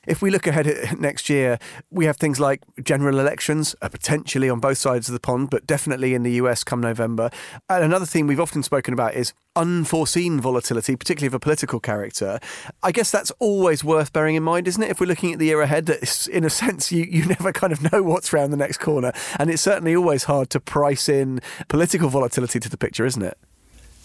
If 0.07 0.21
we 0.21 0.29
look 0.29 0.47
ahead 0.47 0.67
at 0.67 0.99
next 0.99 1.29
year, 1.29 1.59
we 1.89 2.05
have 2.05 2.17
things 2.17 2.39
like 2.39 2.61
general 2.83 3.19
elections, 3.19 3.75
uh, 3.81 3.89
potentially 3.89 4.49
on 4.49 4.59
both 4.59 4.77
sides 4.77 5.07
of 5.07 5.13
the 5.13 5.19
pond, 5.19 5.49
but 5.49 5.65
definitely 5.65 6.13
in 6.13 6.23
the 6.23 6.33
US 6.33 6.63
come 6.63 6.81
November. 6.81 7.29
And 7.69 7.83
another 7.83 8.05
theme 8.05 8.27
we've 8.27 8.39
often 8.39 8.63
spoken 8.63 8.93
about 8.93 9.15
is 9.15 9.33
unforeseen 9.55 10.39
volatility, 10.39 10.95
particularly 10.95 11.27
of 11.27 11.33
a 11.33 11.39
political 11.39 11.79
character. 11.79 12.39
I 12.83 12.91
guess 12.91 13.11
that's 13.11 13.31
always 13.39 13.83
worth 13.83 14.11
bearing 14.13 14.35
in 14.35 14.43
mind, 14.43 14.67
isn't 14.67 14.81
it? 14.83 14.89
If 14.89 14.99
we're 14.99 15.05
looking 15.07 15.33
at 15.33 15.39
the 15.39 15.45
year 15.45 15.61
ahead, 15.61 15.85
that 15.87 16.27
in 16.27 16.43
a 16.43 16.49
sense, 16.49 16.91
you, 16.91 17.03
you 17.03 17.25
never 17.39 17.51
kind 17.51 17.73
of 17.73 17.91
know 17.91 18.03
what's 18.03 18.33
around 18.33 18.51
the 18.51 18.57
next 18.57 18.77
corner. 18.77 19.11
And 19.39 19.49
it's 19.49 19.61
certainly 19.61 19.95
always 19.95 20.25
hard 20.25 20.49
to 20.51 20.59
price 20.59 21.09
in 21.09 21.39
political 21.67 22.09
volatility 22.09 22.59
to 22.59 22.69
the 22.69 22.77
picture, 22.77 23.05
isn't 23.05 23.23
it? 23.23 23.37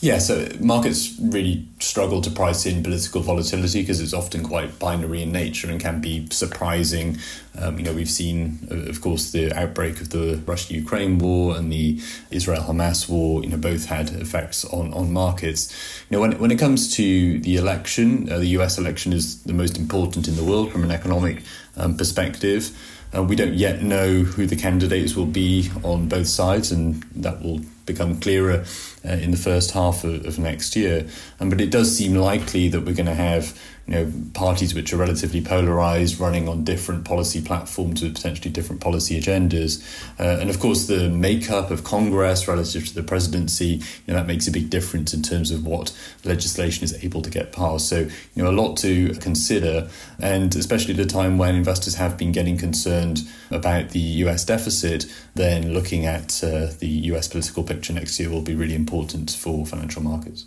Yeah, 0.02 0.16
so 0.16 0.48
markets 0.60 1.14
really 1.20 1.66
struggle 1.78 2.22
to 2.22 2.30
price 2.30 2.64
in 2.64 2.82
political 2.82 3.20
volatility 3.20 3.82
because 3.82 4.00
it's 4.00 4.14
often 4.14 4.42
quite 4.42 4.78
binary 4.78 5.22
in 5.22 5.30
nature 5.30 5.70
and 5.70 5.78
can 5.78 6.00
be 6.00 6.26
surprising. 6.30 7.18
Um, 7.58 7.78
you 7.78 7.84
know, 7.84 7.92
we've 7.92 8.08
seen, 8.08 8.66
of 8.70 9.02
course, 9.02 9.30
the 9.30 9.52
outbreak 9.52 10.00
of 10.00 10.08
the 10.08 10.40
Russia-Ukraine 10.46 11.18
war 11.18 11.54
and 11.54 11.70
the 11.70 12.00
Israel-Hamas 12.30 13.10
war. 13.10 13.42
You 13.42 13.50
know, 13.50 13.58
both 13.58 13.86
had 13.86 14.08
effects 14.08 14.64
on 14.64 14.94
on 14.94 15.12
markets. 15.12 15.70
You 16.08 16.16
know, 16.16 16.22
when 16.22 16.38
when 16.38 16.50
it 16.50 16.58
comes 16.58 16.96
to 16.96 17.38
the 17.40 17.56
election, 17.56 18.32
uh, 18.32 18.38
the 18.38 18.46
U.S. 18.56 18.78
election 18.78 19.12
is 19.12 19.42
the 19.42 19.52
most 19.52 19.76
important 19.76 20.28
in 20.28 20.36
the 20.36 20.44
world 20.44 20.72
from 20.72 20.82
an 20.82 20.90
economic 20.90 21.42
um, 21.76 21.98
perspective. 21.98 22.74
Uh, 23.14 23.22
we 23.22 23.34
don't 23.34 23.54
yet 23.54 23.82
know 23.82 24.20
who 24.20 24.46
the 24.46 24.56
candidates 24.56 25.16
will 25.16 25.26
be 25.26 25.70
on 25.82 26.08
both 26.08 26.28
sides, 26.28 26.70
and 26.70 27.02
that 27.14 27.42
will 27.42 27.60
become 27.86 28.20
clearer 28.20 28.64
uh, 29.04 29.12
in 29.12 29.32
the 29.32 29.36
first 29.36 29.72
half 29.72 30.04
of, 30.04 30.24
of 30.24 30.38
next 30.38 30.76
year. 30.76 31.08
Um, 31.40 31.50
but 31.50 31.60
it 31.60 31.70
does 31.70 31.96
seem 31.96 32.14
likely 32.14 32.68
that 32.68 32.80
we're 32.80 32.94
going 32.94 33.06
to 33.06 33.14
have 33.14 33.58
you 33.90 33.96
know 33.96 34.12
parties 34.34 34.72
which 34.72 34.92
are 34.92 34.96
relatively 34.96 35.40
polarized, 35.40 36.20
running 36.20 36.48
on 36.48 36.62
different 36.62 37.04
policy 37.04 37.42
platforms 37.42 38.02
with 38.02 38.14
potentially 38.14 38.50
different 38.50 38.80
policy 38.80 39.20
agendas, 39.20 39.82
uh, 40.20 40.40
and 40.40 40.48
of 40.48 40.60
course 40.60 40.86
the 40.86 41.08
makeup 41.08 41.70
of 41.72 41.82
Congress 41.82 42.46
relative 42.46 42.86
to 42.86 42.94
the 42.94 43.02
presidency, 43.02 43.82
you 44.06 44.12
know, 44.12 44.14
that 44.14 44.26
makes 44.26 44.46
a 44.46 44.52
big 44.52 44.70
difference 44.70 45.12
in 45.12 45.22
terms 45.22 45.50
of 45.50 45.66
what 45.66 45.94
legislation 46.24 46.84
is 46.84 47.04
able 47.04 47.20
to 47.20 47.30
get 47.30 47.52
passed. 47.52 47.88
So 47.88 48.08
you 48.34 48.42
know 48.42 48.50
a 48.50 48.52
lot 48.52 48.76
to 48.78 49.12
consider, 49.14 49.90
and 50.20 50.54
especially 50.54 50.94
at 50.94 51.00
a 51.00 51.06
time 51.06 51.36
when 51.36 51.56
investors 51.56 51.96
have 51.96 52.16
been 52.16 52.30
getting 52.30 52.56
concerned 52.56 53.28
about 53.50 53.90
the 53.90 53.98
U.S. 53.98 54.44
deficit, 54.44 55.06
then 55.34 55.74
looking 55.74 56.06
at 56.06 56.42
uh, 56.44 56.68
the 56.78 56.88
U.S. 57.10 57.26
political 57.26 57.64
picture 57.64 57.92
next 57.92 58.20
year 58.20 58.30
will 58.30 58.42
be 58.42 58.54
really 58.54 58.76
important 58.76 59.32
for 59.32 59.66
financial 59.66 60.02
markets. 60.02 60.46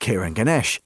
Kiran 0.00 0.34
Ganesh 0.34 0.80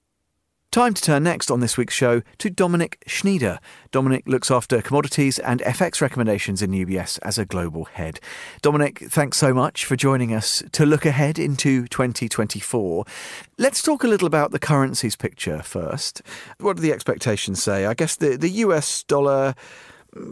Time 0.76 0.92
to 0.92 1.00
turn 1.00 1.23
next 1.23 1.50
on 1.50 1.61
this 1.61 1.78
week's 1.78 1.95
show 1.95 2.21
to 2.37 2.50
Dominic 2.50 3.02
Schnider. 3.09 3.61
Dominic 3.92 4.28
looks 4.28 4.50
after 4.50 4.83
commodities 4.83 5.38
and 5.38 5.62
FX 5.62 6.02
recommendations 6.02 6.61
in 6.61 6.73
UBS 6.73 7.18
as 7.23 7.38
a 7.38 7.47
global 7.47 7.87
head. 7.87 8.21
Dominic, 8.61 8.99
thanks 8.99 9.38
so 9.38 9.54
much 9.54 9.87
for 9.87 9.97
joining 9.97 10.35
us 10.35 10.62
to 10.73 10.85
look 10.85 11.06
ahead 11.06 11.38
into 11.38 11.87
2024. 11.87 13.06
Let's 13.56 13.80
talk 13.80 14.04
a 14.04 14.06
little 14.06 14.26
about 14.26 14.50
the 14.50 14.59
currencies 14.59 15.16
picture 15.16 15.62
first. 15.62 16.21
What 16.61 16.76
do 16.76 16.83
the 16.83 16.92
expectations 16.92 17.62
say? 17.62 17.87
I 17.87 17.95
guess 17.95 18.16
the, 18.16 18.37
the 18.37 18.50
US 18.50 19.02
dollar 19.04 19.54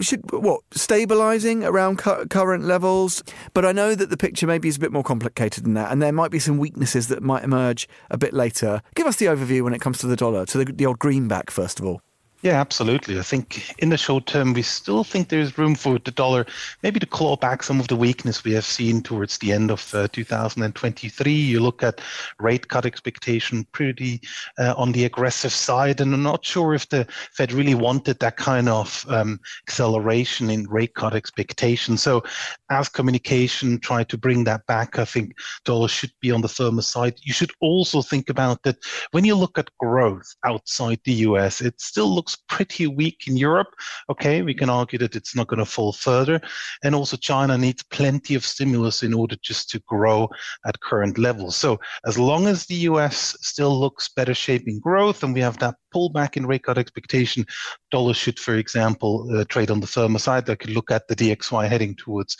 should 0.00 0.31
what 0.33 0.61
stabilizing 0.73 1.64
around 1.64 1.99
cu- 1.99 2.26
current 2.26 2.64
levels? 2.64 3.23
But 3.53 3.64
i 3.64 3.73
know 3.73 3.95
that 3.95 4.11
the 4.11 4.17
picture 4.17 4.47
maybe 4.47 4.69
is 4.69 4.76
a 4.76 4.81
bit 4.81 4.93
more 4.93 5.03
complicated 5.03 5.64
than 5.64 5.75
that 5.75 5.91
and 5.91 6.03
there 6.03 6.12
might 6.12 6.31
be 6.31 6.38
some 6.38 6.59
weaknesses 6.59 7.09
that 7.09 7.23
might 7.23 7.45
emerge 7.45 7.88
a 8.11 8.19
bit 8.19 8.33
later. 8.33 8.83
Give 8.95 9.07
us 9.07 9.17
the 9.17 9.26
overview 9.26 9.62
when 9.62 9.75
it 9.75 9.81
comes 9.81 9.99
to 9.99 10.07
the 10.07 10.17
dollar 10.17 10.47
to 10.47 10.59
the, 10.59 10.64
the 10.73 10.87
old 10.87 10.99
greenback 10.99 11.50
first 11.50 11.81
of 11.81 11.87
all 11.87 12.00
yeah, 12.45 12.61
absolutely. 12.61 13.19
I 13.19 13.23
think 13.23 13.75
in 13.79 13.89
the 13.89 13.97
short 13.97 14.27
term, 14.27 14.53
we 14.53 14.61
still 14.61 15.03
think 15.03 15.31
there's 15.31 15.57
room 15.57 15.75
for 15.75 15.99
the 15.99 16.11
dollar 16.11 16.45
maybe 16.83 17.01
to 17.01 17.07
claw 17.07 17.39
back 17.39 17.63
some 17.63 17.81
of 17.81 17.89
the 17.89 17.97
weakness 17.97 18.45
we 18.45 18.53
have 18.53 18.67
seen 18.67 19.01
towards 19.01 19.39
the 19.39 19.51
end 19.51 19.71
of 19.71 19.95
uh, 19.95 20.09
2023. 20.09 21.33
You 21.33 21.61
look 21.61 21.83
at 21.83 22.03
rate 22.39 22.69
cut 22.69 22.85
expectation 22.85 23.67
pretty 23.73 24.21
uh, 24.59 24.75
on 24.77 24.93
the 24.93 25.07
aggressive 25.07 25.55
side, 25.55 26.03
and 26.03 26.13
I'm 26.13 26.23
not 26.23 26.45
sure 26.45 26.75
if 26.75 26.87
the 26.91 27.07
Fed 27.33 27.51
really 27.51 27.75
wanted 27.75 28.19
that 28.19 28.37
kind 28.37 28.69
of 28.69 29.07
um, 29.09 29.41
acceleration 29.67 30.51
in 30.51 30.69
rate 30.69 30.93
cut 30.95 31.15
expectation. 31.15 31.97
So, 31.97 32.25
as 32.69 32.91
communication 32.91 33.81
tried 33.81 34.11
to 34.11 34.19
bring 34.19 34.45
that 34.45 34.67
back, 34.67 34.99
I 34.99 35.07
think 35.07 35.33
dollar 35.65 35.89
should 35.89 36.13
be 36.21 36.31
on 36.31 36.43
the 36.43 36.49
firmer 36.49 36.83
side. 36.83 37.15
You 37.23 37.33
should 37.33 37.53
also 37.63 38.03
think 38.03 38.29
about 38.29 38.65
that 38.65 38.77
when 39.13 39.25
you 39.25 39.35
look 39.35 39.57
at 39.57 39.71
growth 39.79 40.35
outside 40.45 41.01
the 41.05 41.15
US, 41.29 41.63
it 41.63 41.81
still 41.81 42.15
looks 42.35 42.43
pretty 42.49 42.87
weak 42.87 43.25
in 43.26 43.37
Europe. 43.37 43.69
Okay, 44.11 44.43
we 44.43 44.55
can 44.55 44.71
argue 44.71 44.99
that 44.99 45.17
it's 45.17 45.35
not 45.35 45.49
going 45.49 45.59
to 45.59 45.64
fall 45.64 45.93
further. 45.93 46.41
And 46.83 46.95
also, 46.95 47.17
China 47.17 47.57
needs 47.59 47.83
plenty 47.83 48.35
of 48.35 48.45
stimulus 48.45 49.03
in 49.03 49.14
order 49.14 49.37
just 49.43 49.71
to 49.71 49.81
grow 49.87 50.29
at 50.67 50.81
current 50.81 51.19
levels. 51.19 51.57
So, 51.57 51.79
as 52.07 52.19
long 52.19 52.47
as 52.47 52.67
the 52.67 52.88
US 52.91 53.37
still 53.41 53.79
looks 53.79 54.09
better 54.09 54.35
shape 54.35 54.67
in 54.67 54.81
growth 54.81 55.23
and 55.23 55.35
we 55.35 55.41
have 55.41 55.59
that 55.59 55.76
pullback 55.95 56.37
in 56.37 56.47
rate 56.47 56.64
cut 56.64 56.79
expectation, 56.79 57.47
dollar 57.91 58.14
should, 58.14 58.38
for 58.38 58.57
example, 58.57 59.29
uh, 59.33 59.45
trade 59.49 59.71
on 59.71 59.81
the 59.81 59.87
firmer 59.87 60.19
side. 60.19 60.50
I 60.50 60.57
could 60.57 60.71
look 60.71 60.91
at 60.91 61.07
the 61.09 61.17
DXY 61.17 61.69
heading 61.69 61.95
towards 61.95 62.37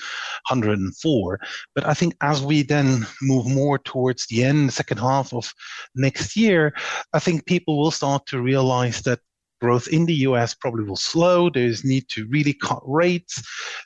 104. 0.49 1.41
But 1.75 1.87
I 1.87 1.95
think 1.95 2.15
as 2.21 2.43
we 2.43 2.63
then 2.63 3.07
move 3.23 3.47
more 3.47 3.79
towards 3.79 4.27
the 4.27 4.45
end, 4.45 4.69
the 4.69 4.73
second 4.73 4.99
half 4.99 5.33
of 5.33 5.53
next 5.95 6.37
year, 6.37 6.75
I 7.13 7.19
think 7.19 7.47
people 7.47 7.79
will 7.79 7.91
start 7.91 8.27
to 8.27 8.41
realize 8.41 9.03
that 9.03 9.21
growth 9.61 9.89
in 9.89 10.07
the 10.07 10.15
US 10.29 10.55
probably 10.55 10.85
will 10.85 10.97
slow. 10.97 11.49
There's 11.51 11.85
need 11.85 12.09
to 12.11 12.27
really 12.29 12.55
cut 12.55 12.83
rates. 12.85 13.43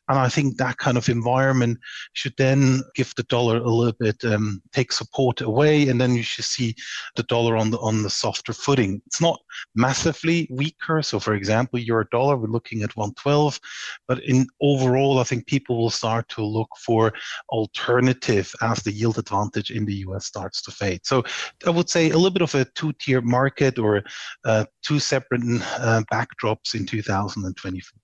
And 0.09 0.19
I 0.19 0.29
think 0.29 0.57
that 0.57 0.79
kind 0.79 0.97
of 0.97 1.09
environment 1.09 1.79
should 2.13 2.35
then 2.37 2.83
give 2.95 3.15
the 3.17 3.23
dollar 3.25 3.59
a 3.59 3.69
little 3.69 3.97
bit, 3.99 4.25
um, 4.25 4.63
take 4.73 4.93
support 4.93 5.41
away. 5.41 5.89
And 5.89 6.01
then 6.01 6.15
you 6.15 6.23
should 6.23 6.45
see 6.45 6.75
the 7.17 7.23
dollar 7.25 7.57
on 7.57 7.71
the, 7.71 7.79
on 7.79 8.03
the 8.03 8.11
softer 8.11 8.53
footing. 8.53 9.03
It's 9.07 9.21
not 9.21 9.39
massively 9.75 10.49
weaker. 10.51 11.03
So 11.03 11.21
for 11.21 11.35
example, 11.35 11.79
euro 11.79 12.05
dollar, 12.11 12.37
we're 12.37 12.49
looking 12.49 12.83
at 12.83 12.97
112. 12.97 13.61
But 14.07 14.23
in 14.25 14.47
overall, 14.61 15.19
I 15.19 15.25
think 15.25 15.47
people 15.47 15.79
will 15.79 15.91
start 15.91 16.29
to 16.31 16.45
look 16.45 16.71
for 16.85 17.13
alternative 17.51 18.53
as 18.63 18.83
the 18.83 18.93
yield 18.93 19.19
advantage 19.19 19.71
in 19.71 19.85
the 19.85 19.95
US 20.07 20.27
starts 20.27 20.63
to 20.63 20.71
fade. 20.71 21.01
So 21.05 21.23
I 21.67 21.71
would 21.71 21.89
say 21.89 22.11
a 22.11 22.17
little 22.17 22.31
bit 22.31 22.43
of 22.43 22.55
a 22.55 22.65
two-tier 22.75 23.21
market 23.21 23.79
or 23.79 24.03
uh, 24.45 24.65
two 24.83 24.99
separate 24.99 25.43
uh, 25.79 26.03
backdrops 26.11 26.75
in 26.75 26.87
2024. 26.87 27.99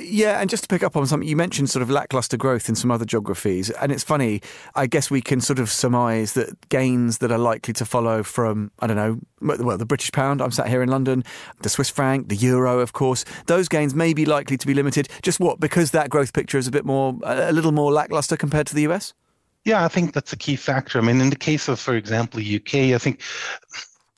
Yeah, 0.00 0.40
and 0.40 0.50
just 0.50 0.64
to 0.64 0.68
pick 0.68 0.82
up 0.82 0.96
on 0.96 1.06
something, 1.06 1.28
you 1.28 1.36
mentioned 1.36 1.70
sort 1.70 1.82
of 1.82 1.90
lackluster 1.90 2.36
growth 2.36 2.68
in 2.68 2.74
some 2.74 2.90
other 2.90 3.04
geographies. 3.04 3.70
And 3.70 3.92
it's 3.92 4.02
funny, 4.02 4.40
I 4.74 4.86
guess 4.86 5.10
we 5.10 5.20
can 5.20 5.40
sort 5.40 5.58
of 5.58 5.70
surmise 5.70 6.32
that 6.32 6.68
gains 6.68 7.18
that 7.18 7.30
are 7.30 7.38
likely 7.38 7.72
to 7.74 7.84
follow 7.84 8.22
from, 8.22 8.72
I 8.80 8.88
don't 8.88 8.96
know, 8.96 9.20
well, 9.40 9.78
the 9.78 9.86
British 9.86 10.10
pound, 10.10 10.42
I'm 10.42 10.50
sat 10.50 10.68
here 10.68 10.82
in 10.82 10.88
London, 10.88 11.22
the 11.62 11.68
Swiss 11.68 11.88
franc, 11.88 12.28
the 12.28 12.36
euro, 12.36 12.80
of 12.80 12.92
course, 12.92 13.24
those 13.46 13.68
gains 13.68 13.94
may 13.94 14.12
be 14.12 14.24
likely 14.24 14.56
to 14.56 14.66
be 14.66 14.74
limited. 14.74 15.08
Just 15.22 15.38
what? 15.38 15.60
Because 15.60 15.92
that 15.92 16.10
growth 16.10 16.32
picture 16.32 16.58
is 16.58 16.66
a 16.66 16.72
bit 16.72 16.84
more, 16.84 17.16
a 17.22 17.52
little 17.52 17.72
more 17.72 17.92
lackluster 17.92 18.36
compared 18.36 18.66
to 18.66 18.74
the 18.74 18.82
US? 18.88 19.14
Yeah, 19.64 19.84
I 19.84 19.88
think 19.88 20.12
that's 20.12 20.32
a 20.32 20.36
key 20.36 20.56
factor. 20.56 20.98
I 20.98 21.02
mean, 21.02 21.20
in 21.20 21.30
the 21.30 21.36
case 21.36 21.68
of, 21.68 21.80
for 21.80 21.94
example, 21.94 22.40
UK, 22.40 22.92
I 22.92 22.98
think 22.98 23.22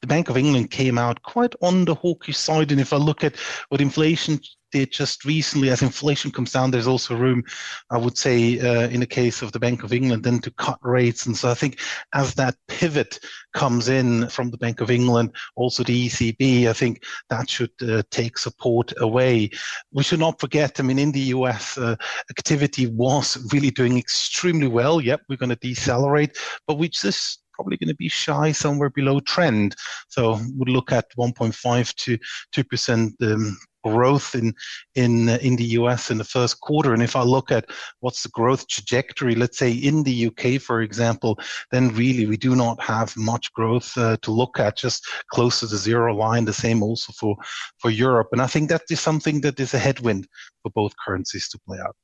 the 0.01 0.07
Bank 0.07 0.29
of 0.29 0.37
England 0.37 0.71
came 0.71 0.99
out 0.99 1.23
quite 1.23 1.55
on 1.63 1.85
the 1.85 1.95
hawkish 1.95 2.37
side. 2.37 2.71
And 2.71 2.81
if 2.81 2.93
I 2.93 2.97
look 2.97 3.25
at 3.25 3.37
what 3.69 3.81
inflation 3.81 4.41
did 4.73 4.93
just 4.93 5.25
recently, 5.25 5.71
as 5.71 5.83
inflation 5.83 6.31
comes 6.31 6.53
down, 6.53 6.71
there's 6.71 6.87
also 6.87 7.17
room, 7.17 7.43
I 7.91 7.99
would 7.99 8.19
say, 8.19 8.59
uh, 8.59 8.89
in 8.89 9.01
the 9.01 9.07
case 9.07 9.41
of 9.41 9.53
the 9.53 9.61
Bank 9.61 9.83
of 9.83 9.93
England, 9.93 10.25
then 10.25 10.41
to 10.41 10.51
cut 10.51 10.79
rates. 10.83 11.27
And 11.27 11.37
so 11.37 11.51
I 11.51 11.55
think 11.55 11.81
as 12.15 12.35
that 12.35 12.57
pivot 12.69 13.19
comes 13.55 13.89
in 13.89 14.29
from 14.29 14.51
the 14.51 14.59
Bank 14.59 14.81
of 14.81 14.91
England, 14.91 15.35
also 15.55 15.83
the 15.83 16.09
ECB, 16.09 16.69
I 16.69 16.73
think 16.73 17.03
that 17.31 17.49
should 17.49 17.71
uh, 17.83 18.03
take 18.11 18.39
support 18.39 18.93
away. 18.99 19.51
We 19.93 20.03
should 20.03 20.21
not 20.21 20.41
forget, 20.41 20.79
I 20.79 20.83
mean, 20.83 20.99
in 20.99 21.13
the 21.13 21.33
US, 21.37 21.79
uh, 21.79 21.97
activity 22.31 22.87
was 22.87 23.39
really 23.53 23.71
doing 23.71 23.99
extremely 23.99 24.69
well. 24.69 25.01
Yep, 25.01 25.23
we're 25.29 25.37
going 25.37 25.51
to 25.51 25.57
decelerate, 25.57 26.37
but 26.67 26.79
we 26.79 26.89
just 26.89 27.41
probably 27.57 27.77
going 27.77 27.89
to 27.89 27.95
be 27.95 28.09
shy 28.09 28.53
somewhere 28.53 28.91
below 28.91 29.19
trend. 29.21 29.75
So 30.09 30.39
we'd 30.57 30.69
look 30.69 30.93
at 30.93 31.07
1.5 31.19 31.95
to 31.95 32.19
2% 32.55 33.13
um, 33.23 33.57
growth 33.85 34.35
in 34.35 34.53
in 34.95 35.29
uh, 35.29 35.39
in 35.41 35.57
the 35.57 35.69
US 35.79 36.11
in 36.11 36.19
the 36.19 36.25
first 36.25 36.61
quarter. 36.61 36.93
And 36.93 37.03
if 37.03 37.15
I 37.17 37.23
look 37.23 37.51
at 37.51 37.67
what's 38.01 38.23
the 38.23 38.29
growth 38.31 38.67
trajectory, 38.69 39.35
let's 39.35 39.59
say 39.59 39.73
in 39.73 40.03
the 40.03 40.27
UK, 40.29 40.61
for 40.61 40.83
example, 40.83 41.39
then 41.71 41.95
really 41.95 42.27
we 42.27 42.37
do 42.37 42.57
not 42.57 42.83
have 42.83 43.17
much 43.17 43.53
growth 43.53 43.97
uh, 43.97 44.17
to 44.23 44.31
look 44.31 44.59
at, 44.59 44.77
just 44.77 45.07
close 45.31 45.61
to 45.61 45.67
the 45.67 45.77
zero 45.77 46.15
line. 46.15 46.45
The 46.45 46.53
same 46.53 46.83
also 46.83 47.13
for 47.13 47.37
for 47.79 47.91
Europe. 47.91 48.29
And 48.33 48.43
I 48.43 48.47
think 48.47 48.69
that 48.69 48.83
is 48.91 49.01
something 49.01 49.41
that 49.43 49.61
is 49.61 49.75
a 49.75 49.79
headwind 49.79 50.27
for 50.63 50.71
both 50.71 50.93
currencies 51.05 51.49
to 51.51 51.59
play 51.67 51.79
out. 51.79 51.97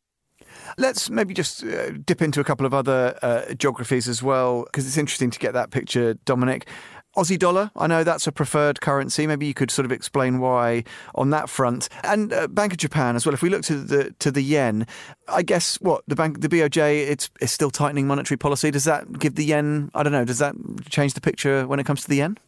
Let's 0.78 1.10
maybe 1.10 1.34
just 1.34 1.64
uh, 1.64 1.92
dip 2.04 2.22
into 2.22 2.40
a 2.40 2.44
couple 2.44 2.66
of 2.66 2.74
other 2.74 3.18
uh, 3.22 3.54
geographies 3.54 4.08
as 4.08 4.22
well, 4.22 4.64
because 4.64 4.86
it's 4.86 4.96
interesting 4.96 5.30
to 5.30 5.38
get 5.38 5.52
that 5.52 5.70
picture, 5.70 6.14
Dominic. 6.24 6.66
Aussie 7.14 7.38
dollar, 7.38 7.70
I 7.76 7.86
know 7.88 8.04
that's 8.04 8.26
a 8.26 8.32
preferred 8.32 8.80
currency. 8.80 9.26
Maybe 9.26 9.44
you 9.44 9.52
could 9.52 9.70
sort 9.70 9.84
of 9.84 9.92
explain 9.92 10.38
why 10.38 10.84
on 11.14 11.28
that 11.28 11.50
front. 11.50 11.90
And 12.04 12.32
uh, 12.32 12.48
Bank 12.48 12.72
of 12.72 12.78
Japan 12.78 13.16
as 13.16 13.26
well. 13.26 13.34
If 13.34 13.42
we 13.42 13.50
look 13.50 13.62
to 13.64 13.76
the 13.76 14.12
to 14.20 14.30
the 14.30 14.40
yen, 14.40 14.86
I 15.28 15.42
guess 15.42 15.78
what 15.82 16.04
the 16.06 16.16
bank, 16.16 16.40
the 16.40 16.48
BOJ, 16.48 17.06
it's 17.10 17.28
it's 17.38 17.52
still 17.52 17.70
tightening 17.70 18.06
monetary 18.06 18.38
policy. 18.38 18.70
Does 18.70 18.84
that 18.84 19.18
give 19.18 19.34
the 19.34 19.44
yen? 19.44 19.90
I 19.94 20.02
don't 20.02 20.12
know. 20.12 20.24
Does 20.24 20.38
that 20.38 20.54
change 20.88 21.12
the 21.12 21.20
picture 21.20 21.66
when 21.66 21.78
it 21.78 21.84
comes 21.84 22.02
to 22.02 22.08
the 22.08 22.16
yen? 22.16 22.38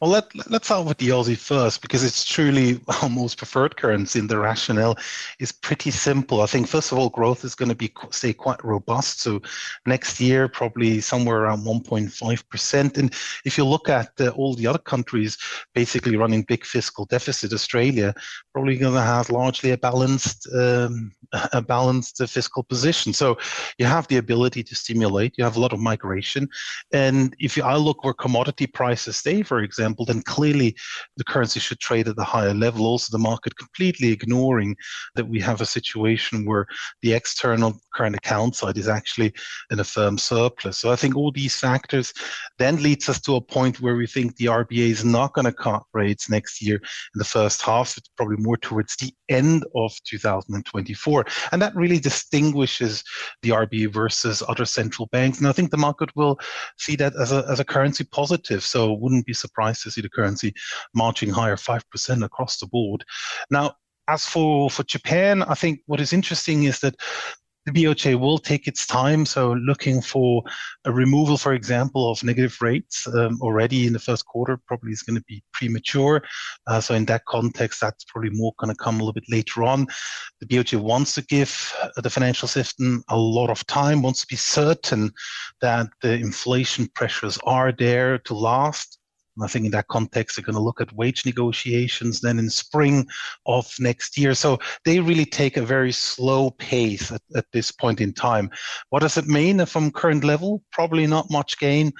Well, 0.00 0.10
let, 0.10 0.50
let's 0.50 0.66
start 0.66 0.86
with 0.86 0.98
the 0.98 1.08
Aussie 1.08 1.36
first 1.36 1.80
because 1.80 2.04
it's 2.04 2.24
truly 2.24 2.80
our 3.02 3.08
most 3.08 3.38
preferred 3.38 3.76
currency 3.76 4.18
and 4.18 4.28
the 4.28 4.38
rationale 4.38 4.96
is 5.38 5.52
pretty 5.52 5.90
simple. 5.90 6.40
I 6.42 6.46
think, 6.46 6.68
first 6.68 6.92
of 6.92 6.98
all, 6.98 7.08
growth 7.08 7.44
is 7.44 7.54
going 7.54 7.68
to 7.68 7.74
be, 7.74 7.92
say, 8.10 8.32
quite 8.32 8.62
robust. 8.64 9.20
So 9.20 9.40
next 9.86 10.20
year, 10.20 10.48
probably 10.48 11.00
somewhere 11.00 11.42
around 11.42 11.64
1.5%. 11.64 12.98
And 12.98 13.14
if 13.44 13.56
you 13.56 13.64
look 13.64 13.88
at 13.88 14.12
uh, 14.20 14.28
all 14.30 14.54
the 14.54 14.66
other 14.66 14.78
countries 14.78 15.38
basically 15.74 16.16
running 16.16 16.42
big 16.42 16.64
fiscal 16.64 17.04
deficit, 17.06 17.52
Australia 17.52 18.14
probably 18.52 18.76
going 18.76 18.94
to 18.94 19.00
have 19.00 19.30
largely 19.30 19.70
a 19.70 19.78
balanced, 19.78 20.48
um, 20.54 21.12
a 21.52 21.62
balanced 21.62 22.20
uh, 22.20 22.26
fiscal 22.26 22.62
position. 22.62 23.12
So 23.12 23.38
you 23.78 23.86
have 23.86 24.08
the 24.08 24.18
ability 24.18 24.62
to 24.64 24.74
stimulate, 24.74 25.34
you 25.38 25.44
have 25.44 25.56
a 25.56 25.60
lot 25.60 25.72
of 25.72 25.80
migration. 25.80 26.48
And 26.92 27.34
if 27.38 27.56
you, 27.56 27.62
I 27.62 27.76
look 27.76 28.04
where 28.04 28.14
commodity 28.14 28.66
prices 28.66 29.16
stay, 29.16 29.42
for 29.42 29.61
example, 29.62 30.04
then 30.04 30.22
clearly 30.22 30.76
the 31.16 31.24
currency 31.24 31.60
should 31.60 31.80
trade 31.80 32.08
at 32.08 32.16
the 32.16 32.24
higher 32.24 32.54
level. 32.54 32.86
Also, 32.86 33.16
the 33.16 33.22
market 33.22 33.56
completely 33.56 34.08
ignoring 34.08 34.76
that 35.14 35.28
we 35.28 35.40
have 35.40 35.60
a 35.60 35.66
situation 35.66 36.44
where 36.44 36.66
the 37.02 37.12
external 37.12 37.78
current 37.94 38.16
account 38.16 38.56
side 38.56 38.78
is 38.78 38.88
actually 38.88 39.32
in 39.70 39.80
a 39.80 39.84
firm 39.84 40.18
surplus. 40.18 40.78
So 40.78 40.90
I 40.90 40.96
think 40.96 41.16
all 41.16 41.30
these 41.30 41.56
factors 41.56 42.12
then 42.58 42.82
leads 42.82 43.08
us 43.08 43.20
to 43.22 43.36
a 43.36 43.40
point 43.40 43.80
where 43.80 43.96
we 43.96 44.06
think 44.06 44.36
the 44.36 44.46
RBA 44.46 44.90
is 44.90 45.04
not 45.04 45.34
going 45.34 45.44
to 45.44 45.52
cut 45.52 45.82
rates 45.92 46.30
next 46.30 46.62
year 46.62 46.76
in 46.76 47.18
the 47.18 47.24
first 47.24 47.62
half. 47.62 47.96
It's 47.96 48.08
probably 48.16 48.36
more 48.38 48.56
towards 48.56 48.96
the 48.96 49.12
end 49.28 49.64
of 49.74 49.92
2024. 50.04 51.24
And 51.52 51.62
that 51.62 51.74
really 51.74 51.98
distinguishes 51.98 53.02
the 53.42 53.50
RBA 53.50 53.92
versus 53.92 54.42
other 54.48 54.64
central 54.64 55.08
banks. 55.12 55.38
And 55.38 55.48
I 55.48 55.52
think 55.52 55.70
the 55.70 55.76
market 55.76 56.14
will 56.16 56.38
see 56.78 56.96
that 56.96 57.14
as 57.20 57.32
a, 57.32 57.44
as 57.48 57.60
a 57.60 57.64
currency 57.64 58.04
positive. 58.04 58.62
So 58.62 58.92
wouldn't 58.92 59.26
be 59.26 59.34
surprised 59.34 59.51
to 59.54 59.90
see 59.90 60.00
the 60.00 60.08
currency 60.08 60.52
marching 60.94 61.30
higher 61.30 61.56
5% 61.56 62.24
across 62.24 62.58
the 62.58 62.66
board. 62.66 63.04
Now, 63.50 63.74
as 64.08 64.26
for, 64.26 64.68
for 64.70 64.82
Japan, 64.84 65.42
I 65.42 65.54
think 65.54 65.80
what 65.86 66.00
is 66.00 66.12
interesting 66.12 66.64
is 66.64 66.80
that 66.80 66.96
the 67.64 67.72
BOJ 67.72 68.18
will 68.18 68.38
take 68.38 68.66
its 68.66 68.86
time. 68.86 69.24
So, 69.24 69.52
looking 69.52 70.02
for 70.02 70.42
a 70.84 70.92
removal, 70.92 71.36
for 71.36 71.54
example, 71.54 72.10
of 72.10 72.22
negative 72.24 72.56
rates 72.60 73.06
um, 73.06 73.38
already 73.40 73.86
in 73.86 73.92
the 73.92 73.98
first 73.98 74.26
quarter 74.26 74.58
probably 74.66 74.92
is 74.92 75.02
going 75.02 75.16
to 75.16 75.24
be 75.28 75.42
premature. 75.52 76.22
Uh, 76.66 76.80
so, 76.80 76.94
in 76.94 77.04
that 77.06 77.24
context, 77.26 77.80
that's 77.80 78.04
probably 78.04 78.30
more 78.30 78.52
going 78.58 78.74
to 78.74 78.82
come 78.82 78.96
a 78.96 78.98
little 78.98 79.12
bit 79.12 79.30
later 79.30 79.62
on. 79.62 79.86
The 80.40 80.46
BOJ 80.46 80.80
wants 80.80 81.14
to 81.14 81.22
give 81.22 81.72
the 81.96 82.10
financial 82.10 82.48
system 82.48 83.04
a 83.08 83.16
lot 83.16 83.50
of 83.50 83.64
time, 83.66 84.02
wants 84.02 84.22
to 84.22 84.26
be 84.26 84.36
certain 84.36 85.12
that 85.60 85.88
the 86.00 86.14
inflation 86.14 86.88
pressures 86.94 87.38
are 87.44 87.70
there 87.70 88.18
to 88.18 88.34
last. 88.34 88.98
I 89.40 89.46
think 89.46 89.64
in 89.64 89.70
that 89.72 89.88
context, 89.88 90.36
they're 90.36 90.44
going 90.44 90.56
to 90.56 90.60
look 90.60 90.80
at 90.80 90.92
wage 90.92 91.24
negotiations 91.24 92.20
then 92.20 92.38
in 92.38 92.50
spring 92.50 93.06
of 93.46 93.72
next 93.78 94.18
year. 94.18 94.34
So 94.34 94.58
they 94.84 95.00
really 95.00 95.24
take 95.24 95.56
a 95.56 95.62
very 95.62 95.92
slow 95.92 96.50
pace 96.50 97.10
at, 97.10 97.22
at 97.34 97.46
this 97.52 97.70
point 97.70 98.00
in 98.00 98.12
time. 98.12 98.50
What 98.90 99.00
does 99.00 99.16
it 99.16 99.26
mean 99.26 99.64
from 99.64 99.90
current 99.90 100.24
level? 100.24 100.62
Probably 100.70 101.06
not 101.06 101.30
much 101.30 101.58
gain 101.58 101.92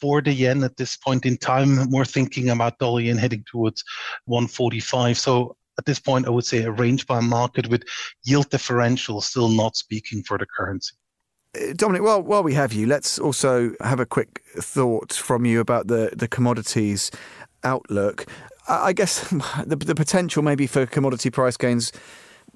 for 0.00 0.20
the 0.20 0.32
yen 0.32 0.62
at 0.62 0.76
this 0.76 0.96
point 0.96 1.26
in 1.26 1.36
time. 1.38 1.90
More 1.90 2.04
thinking 2.04 2.50
about 2.50 2.78
dollar 2.78 3.00
yen 3.00 3.16
heading 3.16 3.44
towards 3.50 3.82
145. 4.26 5.18
So 5.18 5.56
at 5.78 5.84
this 5.84 5.98
point, 5.98 6.26
I 6.26 6.30
would 6.30 6.46
say 6.46 6.62
a 6.62 6.70
range 6.70 7.06
bound 7.06 7.28
market 7.28 7.68
with 7.68 7.82
yield 8.24 8.48
differential 8.50 9.20
still 9.20 9.48
not 9.48 9.76
speaking 9.76 10.22
for 10.22 10.38
the 10.38 10.46
currency. 10.46 10.94
Dominic, 11.76 12.02
while, 12.02 12.22
while 12.22 12.42
we 12.42 12.54
have 12.54 12.72
you, 12.72 12.86
let's 12.86 13.18
also 13.18 13.72
have 13.80 14.00
a 14.00 14.06
quick 14.06 14.42
thought 14.58 15.12
from 15.12 15.44
you 15.44 15.60
about 15.60 15.88
the, 15.88 16.10
the 16.14 16.28
commodities 16.28 17.10
outlook. 17.64 18.26
I 18.68 18.92
guess 18.92 19.28
the, 19.66 19.76
the 19.76 19.94
potential 19.94 20.42
maybe 20.42 20.66
for 20.66 20.86
commodity 20.86 21.30
price 21.30 21.56
gains 21.56 21.92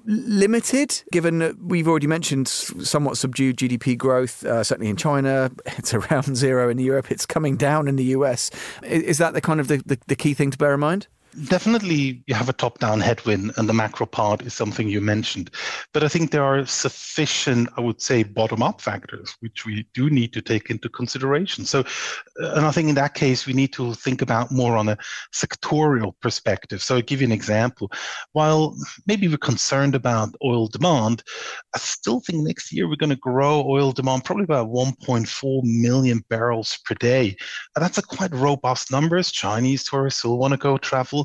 limited, 0.05 1.03
given 1.11 1.39
that 1.39 1.61
we've 1.61 1.87
already 1.87 2.07
mentioned 2.07 2.47
somewhat 2.47 3.17
subdued 3.17 3.57
GDP 3.57 3.97
growth, 3.97 4.43
uh, 4.45 4.63
certainly 4.63 4.89
in 4.89 4.95
China. 4.95 5.51
It's 5.77 5.93
around 5.93 6.35
zero 6.35 6.69
in 6.69 6.77
Europe. 6.77 7.11
It's 7.11 7.25
coming 7.25 7.55
down 7.55 7.87
in 7.87 7.95
the 7.95 8.03
US. 8.15 8.51
Is 8.83 9.17
that 9.17 9.33
the 9.33 9.41
kind 9.41 9.59
of 9.59 9.67
the, 9.67 9.77
the, 9.85 9.97
the 10.07 10.15
key 10.15 10.33
thing 10.33 10.51
to 10.51 10.57
bear 10.57 10.73
in 10.73 10.79
mind? 10.79 11.07
Definitely, 11.47 12.23
you 12.27 12.35
have 12.35 12.49
a 12.49 12.53
top 12.53 12.79
down 12.79 12.99
headwind, 12.99 13.53
and 13.55 13.69
the 13.69 13.73
macro 13.73 14.05
part 14.05 14.41
is 14.41 14.53
something 14.53 14.89
you 14.89 14.99
mentioned. 14.99 15.49
But 15.93 16.03
I 16.03 16.09
think 16.09 16.29
there 16.29 16.43
are 16.43 16.65
sufficient, 16.65 17.69
I 17.77 17.81
would 17.81 18.01
say, 18.01 18.23
bottom 18.23 18.61
up 18.61 18.81
factors 18.81 19.35
which 19.39 19.65
we 19.65 19.87
do 19.93 20.09
need 20.09 20.33
to 20.33 20.41
take 20.41 20.69
into 20.69 20.89
consideration. 20.89 21.63
So, 21.63 21.81
uh, 22.41 22.53
and 22.55 22.65
I 22.65 22.71
think 22.71 22.89
in 22.89 22.95
that 22.95 23.13
case, 23.13 23.45
we 23.45 23.53
need 23.53 23.71
to 23.73 23.93
think 23.93 24.21
about 24.21 24.51
more 24.51 24.75
on 24.75 24.89
a 24.89 24.97
sectorial 25.33 26.13
perspective. 26.21 26.83
So, 26.83 26.95
I'll 26.95 27.01
give 27.01 27.21
you 27.21 27.27
an 27.27 27.31
example. 27.31 27.89
While 28.33 28.75
maybe 29.07 29.29
we're 29.29 29.37
concerned 29.37 29.95
about 29.95 30.35
oil 30.43 30.67
demand, 30.67 31.23
I 31.73 31.77
still 31.77 32.19
think 32.19 32.43
next 32.43 32.73
year 32.73 32.89
we're 32.89 32.97
going 32.97 33.09
to 33.09 33.15
grow 33.15 33.63
oil 33.65 33.93
demand 33.93 34.25
probably 34.25 34.43
about 34.43 34.67
1.4 34.67 35.61
million 35.63 36.25
barrels 36.29 36.77
per 36.83 36.95
day. 36.95 37.37
And 37.75 37.83
that's 37.85 37.97
a 37.97 38.01
quite 38.01 38.33
robust 38.33 38.91
numbers. 38.91 39.31
Chinese 39.31 39.85
tourists 39.85 40.25
will 40.25 40.37
want 40.37 40.51
to 40.51 40.57
go 40.57 40.77
travel 40.77 41.20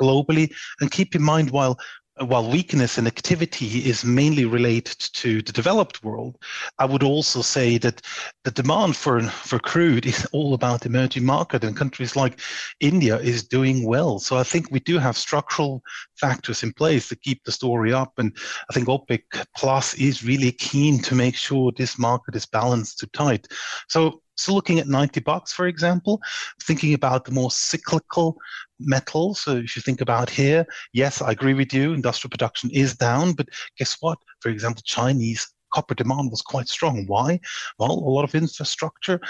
globally. 0.00 0.52
And 0.80 0.90
keep 0.90 1.14
in 1.14 1.22
mind, 1.22 1.50
while 1.50 1.78
while 2.20 2.50
weakness 2.50 2.98
in 2.98 3.06
activity 3.06 3.88
is 3.88 4.04
mainly 4.04 4.44
related 4.44 4.98
to 4.98 5.40
the 5.42 5.52
developed 5.52 6.04
world, 6.04 6.36
I 6.78 6.84
would 6.84 7.02
also 7.02 7.40
say 7.42 7.78
that 7.78 8.02
the 8.44 8.50
demand 8.50 8.96
for, 8.96 9.22
for 9.22 9.58
crude 9.58 10.04
is 10.06 10.26
all 10.32 10.54
about 10.54 10.84
emerging 10.84 11.24
market 11.24 11.64
and 11.64 11.76
countries 11.76 12.14
like 12.14 12.40
India 12.80 13.16
is 13.16 13.48
doing 13.48 13.86
well. 13.86 14.18
So 14.18 14.36
I 14.36 14.42
think 14.42 14.70
we 14.70 14.80
do 14.80 14.98
have 14.98 15.16
structural 15.16 15.82
factors 16.16 16.62
in 16.62 16.72
place 16.74 17.08
to 17.08 17.16
keep 17.16 17.42
the 17.44 17.52
story 17.52 17.92
up. 17.92 18.12
And 18.18 18.36
I 18.68 18.74
think 18.74 18.88
OPEC 18.88 19.22
Plus 19.56 19.94
is 19.94 20.24
really 20.24 20.52
keen 20.52 21.00
to 21.02 21.14
make 21.14 21.34
sure 21.34 21.72
this 21.72 21.98
market 21.98 22.36
is 22.36 22.46
balanced 22.46 22.98
to 22.98 23.06
tight. 23.08 23.48
So 23.88 24.21
so 24.36 24.54
looking 24.54 24.78
at 24.78 24.88
90 24.88 25.20
bucks, 25.20 25.52
for 25.52 25.66
example, 25.66 26.20
thinking 26.62 26.94
about 26.94 27.24
the 27.24 27.32
more 27.32 27.50
cyclical 27.50 28.36
metals. 28.80 29.40
So 29.42 29.56
if 29.56 29.76
you 29.76 29.82
think 29.82 30.00
about 30.00 30.30
here, 30.30 30.66
yes, 30.92 31.22
I 31.22 31.32
agree 31.32 31.54
with 31.54 31.72
you, 31.72 31.92
industrial 31.92 32.30
production 32.30 32.70
is 32.70 32.96
down, 32.96 33.32
but 33.32 33.48
guess 33.78 33.96
what? 34.00 34.18
For 34.40 34.48
example, 34.48 34.82
Chinese 34.84 35.46
copper 35.72 35.94
demand 35.94 36.30
was 36.30 36.42
quite 36.42 36.68
strong. 36.68 37.04
Why? 37.06 37.40
Well, 37.78 37.90
a 37.90 38.10
lot 38.10 38.24
of 38.24 38.34
infrastructure 38.34 39.20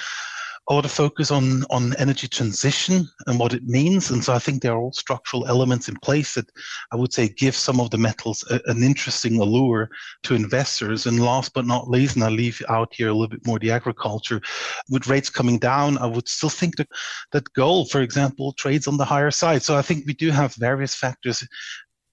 a 0.68 0.74
lot 0.74 0.84
of 0.84 0.92
focus 0.92 1.30
on 1.30 1.64
on 1.70 1.94
energy 1.96 2.28
transition 2.28 3.08
and 3.26 3.38
what 3.38 3.52
it 3.52 3.64
means. 3.64 4.10
And 4.10 4.22
so 4.22 4.32
I 4.32 4.38
think 4.38 4.62
there 4.62 4.72
are 4.72 4.80
all 4.80 4.92
structural 4.92 5.46
elements 5.46 5.88
in 5.88 5.96
place 5.96 6.34
that 6.34 6.48
I 6.92 6.96
would 6.96 7.12
say 7.12 7.28
give 7.28 7.56
some 7.56 7.80
of 7.80 7.90
the 7.90 7.98
metals 7.98 8.44
a, 8.50 8.60
an 8.66 8.82
interesting 8.82 9.40
allure 9.40 9.90
to 10.22 10.34
investors. 10.34 11.06
And 11.06 11.20
last 11.20 11.52
but 11.52 11.66
not 11.66 11.90
least, 11.90 12.14
and 12.14 12.24
I 12.24 12.28
leave 12.28 12.62
out 12.68 12.94
here 12.94 13.08
a 13.08 13.12
little 13.12 13.28
bit 13.28 13.46
more 13.46 13.58
the 13.58 13.72
agriculture, 13.72 14.40
with 14.88 15.08
rates 15.08 15.30
coming 15.30 15.58
down, 15.58 15.98
I 15.98 16.06
would 16.06 16.28
still 16.28 16.48
think 16.48 16.76
that 16.76 16.88
that 17.32 17.52
gold, 17.54 17.90
for 17.90 18.00
example, 18.00 18.52
trades 18.52 18.86
on 18.86 18.96
the 18.96 19.04
higher 19.04 19.30
side. 19.32 19.62
So 19.62 19.76
I 19.76 19.82
think 19.82 20.06
we 20.06 20.14
do 20.14 20.30
have 20.30 20.54
various 20.54 20.94
factors 20.94 21.46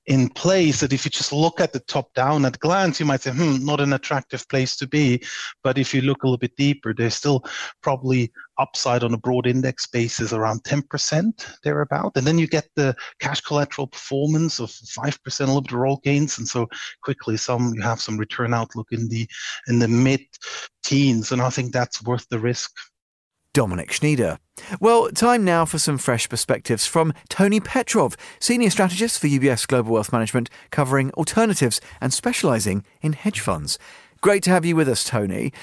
in 0.09 0.27
place 0.27 0.79
that 0.79 0.91
if 0.91 1.05
you 1.05 1.11
just 1.11 1.31
look 1.31 1.61
at 1.61 1.71
the 1.71 1.79
top 1.81 2.11
down 2.15 2.43
at 2.43 2.59
glance, 2.59 2.99
you 2.99 3.05
might 3.05 3.21
say, 3.21 3.31
hmm, 3.31 3.63
not 3.63 3.79
an 3.79 3.93
attractive 3.93 4.45
place 4.49 4.75
to 4.75 4.87
be. 4.87 5.23
But 5.63 5.77
if 5.77 5.93
you 5.93 6.01
look 6.01 6.23
a 6.23 6.25
little 6.25 6.39
bit 6.39 6.55
deeper, 6.57 6.95
there's 6.95 7.13
still 7.13 7.45
probably 7.83 8.31
upside 8.57 9.03
on 9.03 9.13
a 9.13 9.17
broad 9.19 9.45
index 9.45 9.85
basis 9.85 10.33
around 10.33 10.63
10% 10.63 11.45
thereabout. 11.63 12.13
And 12.15 12.25
then 12.25 12.39
you 12.39 12.47
get 12.47 12.67
the 12.75 12.95
cash 13.19 13.39
collateral 13.41 13.85
performance 13.85 14.59
of 14.59 14.69
5%, 14.69 15.39
a 15.39 15.45
little 15.45 15.61
bit 15.61 15.73
of 15.73 15.77
roll 15.77 16.01
gains. 16.03 16.39
And 16.39 16.47
so 16.47 16.67
quickly 17.03 17.37
some 17.37 17.75
you 17.75 17.83
have 17.83 18.01
some 18.01 18.17
return 18.17 18.51
outlook 18.51 18.87
in 18.91 19.07
the 19.09 19.29
in 19.67 19.77
the 19.77 19.87
mid 19.87 20.21
teens. 20.83 21.31
And 21.31 21.39
I 21.41 21.51
think 21.51 21.71
that's 21.71 22.03
worth 22.03 22.27
the 22.29 22.39
risk. 22.39 22.71
Dominic 23.53 23.91
Schnider. 23.91 24.37
Well, 24.79 25.09
time 25.09 25.43
now 25.43 25.65
for 25.65 25.79
some 25.79 25.97
fresh 25.97 26.29
perspectives 26.29 26.85
from 26.85 27.13
Tony 27.29 27.59
Petrov, 27.59 28.15
Senior 28.39 28.69
Strategist 28.69 29.19
for 29.19 29.27
UBS 29.27 29.67
Global 29.67 29.93
Wealth 29.93 30.11
Management, 30.11 30.49
covering 30.71 31.11
alternatives 31.11 31.81
and 32.01 32.13
specialising 32.13 32.83
in 33.01 33.13
hedge 33.13 33.39
funds. 33.39 33.79
Great 34.21 34.43
to 34.43 34.49
have 34.49 34.65
you 34.65 34.75
with 34.75 34.89
us, 34.89 35.05
Tony. 35.05 35.53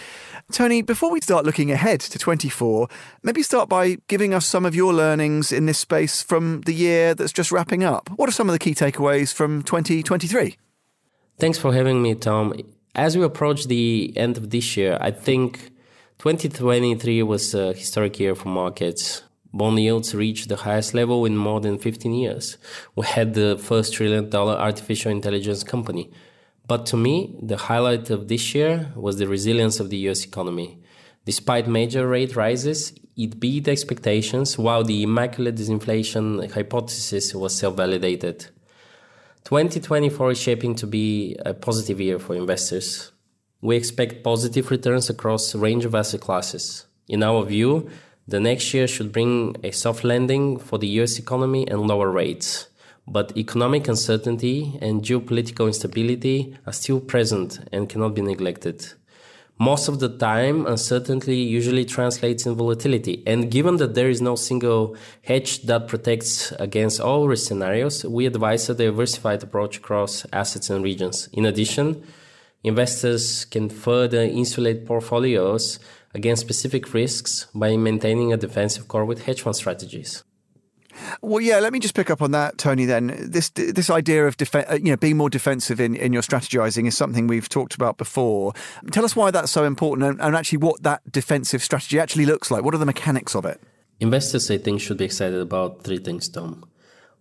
Tony, 0.50 0.80
before 0.80 1.10
we 1.10 1.20
start 1.20 1.44
looking 1.44 1.70
ahead 1.70 2.00
to 2.00 2.18
24, 2.18 2.88
maybe 3.22 3.42
start 3.42 3.68
by 3.68 3.98
giving 4.08 4.32
us 4.32 4.46
some 4.46 4.64
of 4.64 4.74
your 4.74 4.94
learnings 4.94 5.52
in 5.52 5.66
this 5.66 5.78
space 5.78 6.22
from 6.22 6.62
the 6.62 6.72
year 6.72 7.14
that's 7.14 7.32
just 7.32 7.52
wrapping 7.52 7.84
up. 7.84 8.08
What 8.16 8.28
are 8.28 8.32
some 8.32 8.48
of 8.48 8.54
the 8.54 8.58
key 8.58 8.74
takeaways 8.74 9.34
from 9.34 9.62
2023? 9.62 10.56
Thanks 11.38 11.58
for 11.58 11.74
having 11.74 12.00
me, 12.00 12.14
Tom. 12.14 12.54
As 12.94 13.14
we 13.14 13.22
approach 13.24 13.66
the 13.66 14.14
end 14.16 14.38
of 14.38 14.48
this 14.48 14.74
year, 14.74 14.96
I 15.02 15.10
think 15.10 15.70
2023 16.18 17.22
was 17.22 17.54
a 17.54 17.72
historic 17.72 18.18
year 18.18 18.34
for 18.34 18.48
markets, 18.48 19.22
Bond 19.56 19.78
yields 19.78 20.14
reached 20.14 20.50
the 20.50 20.56
highest 20.56 20.92
level 20.92 21.24
in 21.24 21.34
more 21.34 21.60
than 21.60 21.78
15 21.78 22.12
years. 22.12 22.58
We 22.94 23.06
had 23.06 23.32
the 23.32 23.56
first 23.56 23.94
trillion 23.94 24.28
dollar 24.28 24.54
artificial 24.54 25.10
intelligence 25.10 25.64
company. 25.64 26.10
But 26.66 26.84
to 26.86 26.96
me, 26.96 27.34
the 27.40 27.56
highlight 27.56 28.10
of 28.10 28.28
this 28.28 28.54
year 28.54 28.92
was 28.94 29.16
the 29.16 29.26
resilience 29.26 29.80
of 29.80 29.88
the 29.88 29.96
US 30.08 30.24
economy. 30.24 30.78
Despite 31.24 31.68
major 31.68 32.06
rate 32.06 32.36
rises, 32.36 32.92
it 33.16 33.40
beat 33.40 33.66
expectations 33.66 34.58
while 34.58 34.84
the 34.84 35.02
immaculate 35.02 35.56
disinflation 35.56 36.50
hypothesis 36.52 37.34
was 37.34 37.54
self 37.56 37.76
validated. 37.76 38.48
2024 39.44 40.32
is 40.32 40.38
shaping 40.38 40.74
to 40.74 40.86
be 40.86 41.36
a 41.46 41.54
positive 41.54 41.98
year 42.00 42.18
for 42.18 42.34
investors. 42.34 43.12
We 43.66 43.74
expect 43.74 44.22
positive 44.22 44.70
returns 44.70 45.10
across 45.10 45.52
a 45.52 45.58
range 45.58 45.84
of 45.84 45.92
asset 45.92 46.20
classes. 46.20 46.86
In 47.08 47.24
our 47.24 47.44
view, 47.44 47.90
the 48.28 48.38
next 48.38 48.72
year 48.72 48.86
should 48.86 49.10
bring 49.10 49.56
a 49.64 49.72
soft 49.72 50.04
landing 50.04 50.56
for 50.56 50.78
the 50.78 50.86
US 51.00 51.18
economy 51.18 51.66
and 51.66 51.80
lower 51.80 52.08
rates. 52.08 52.68
But 53.08 53.36
economic 53.36 53.88
uncertainty 53.88 54.78
and 54.80 55.02
geopolitical 55.02 55.66
instability 55.66 56.56
are 56.64 56.72
still 56.72 57.00
present 57.00 57.58
and 57.72 57.88
cannot 57.88 58.14
be 58.14 58.22
neglected. 58.22 58.86
Most 59.58 59.88
of 59.88 59.98
the 59.98 60.16
time, 60.16 60.64
uncertainty 60.64 61.38
usually 61.38 61.84
translates 61.84 62.46
in 62.46 62.54
volatility. 62.54 63.24
And 63.26 63.50
given 63.50 63.78
that 63.78 63.96
there 63.96 64.08
is 64.08 64.22
no 64.22 64.36
single 64.36 64.94
hedge 65.22 65.62
that 65.62 65.88
protects 65.88 66.52
against 66.60 67.00
all 67.00 67.26
risk 67.26 67.48
scenarios, 67.48 68.04
we 68.04 68.26
advise 68.26 68.70
a 68.70 68.74
diversified 68.74 69.42
approach 69.42 69.78
across 69.78 70.24
assets 70.32 70.70
and 70.70 70.84
regions. 70.84 71.28
In 71.32 71.44
addition, 71.44 72.04
investors 72.66 73.44
can 73.44 73.68
further 73.68 74.22
insulate 74.22 74.86
portfolios 74.86 75.78
against 76.14 76.42
specific 76.42 76.92
risks 76.92 77.46
by 77.54 77.76
maintaining 77.76 78.32
a 78.32 78.36
defensive 78.36 78.88
core 78.88 79.04
with 79.04 79.24
hedge 79.24 79.42
fund 79.42 79.54
strategies. 79.54 80.24
Well, 81.20 81.40
yeah. 81.40 81.58
Let 81.58 81.72
me 81.72 81.78
just 81.78 81.94
pick 81.94 82.10
up 82.10 82.22
on 82.22 82.30
that, 82.30 82.56
Tony. 82.58 82.86
Then 82.86 83.14
this 83.18 83.50
this 83.50 83.90
idea 83.90 84.26
of 84.26 84.36
def- 84.38 84.54
uh, 84.54 84.78
you 84.82 84.90
know 84.90 84.96
being 84.96 85.18
more 85.18 85.28
defensive 85.28 85.78
in, 85.78 85.94
in 85.94 86.12
your 86.14 86.22
strategizing 86.22 86.86
is 86.86 86.96
something 86.96 87.26
we've 87.26 87.48
talked 87.48 87.74
about 87.74 87.98
before. 87.98 88.54
Tell 88.92 89.04
us 89.04 89.14
why 89.14 89.30
that's 89.30 89.52
so 89.52 89.64
important, 89.64 90.08
and, 90.08 90.20
and 90.20 90.34
actually 90.34 90.58
what 90.58 90.82
that 90.84 91.02
defensive 91.12 91.62
strategy 91.62 92.00
actually 92.00 92.26
looks 92.26 92.50
like. 92.50 92.64
What 92.64 92.74
are 92.74 92.78
the 92.78 92.86
mechanics 92.86 93.34
of 93.34 93.44
it? 93.44 93.60
Investors, 94.00 94.50
I 94.50 94.58
think, 94.58 94.80
should 94.80 94.96
be 94.96 95.04
excited 95.04 95.40
about 95.40 95.84
three 95.84 95.98
things, 95.98 96.28
Tom. 96.28 96.64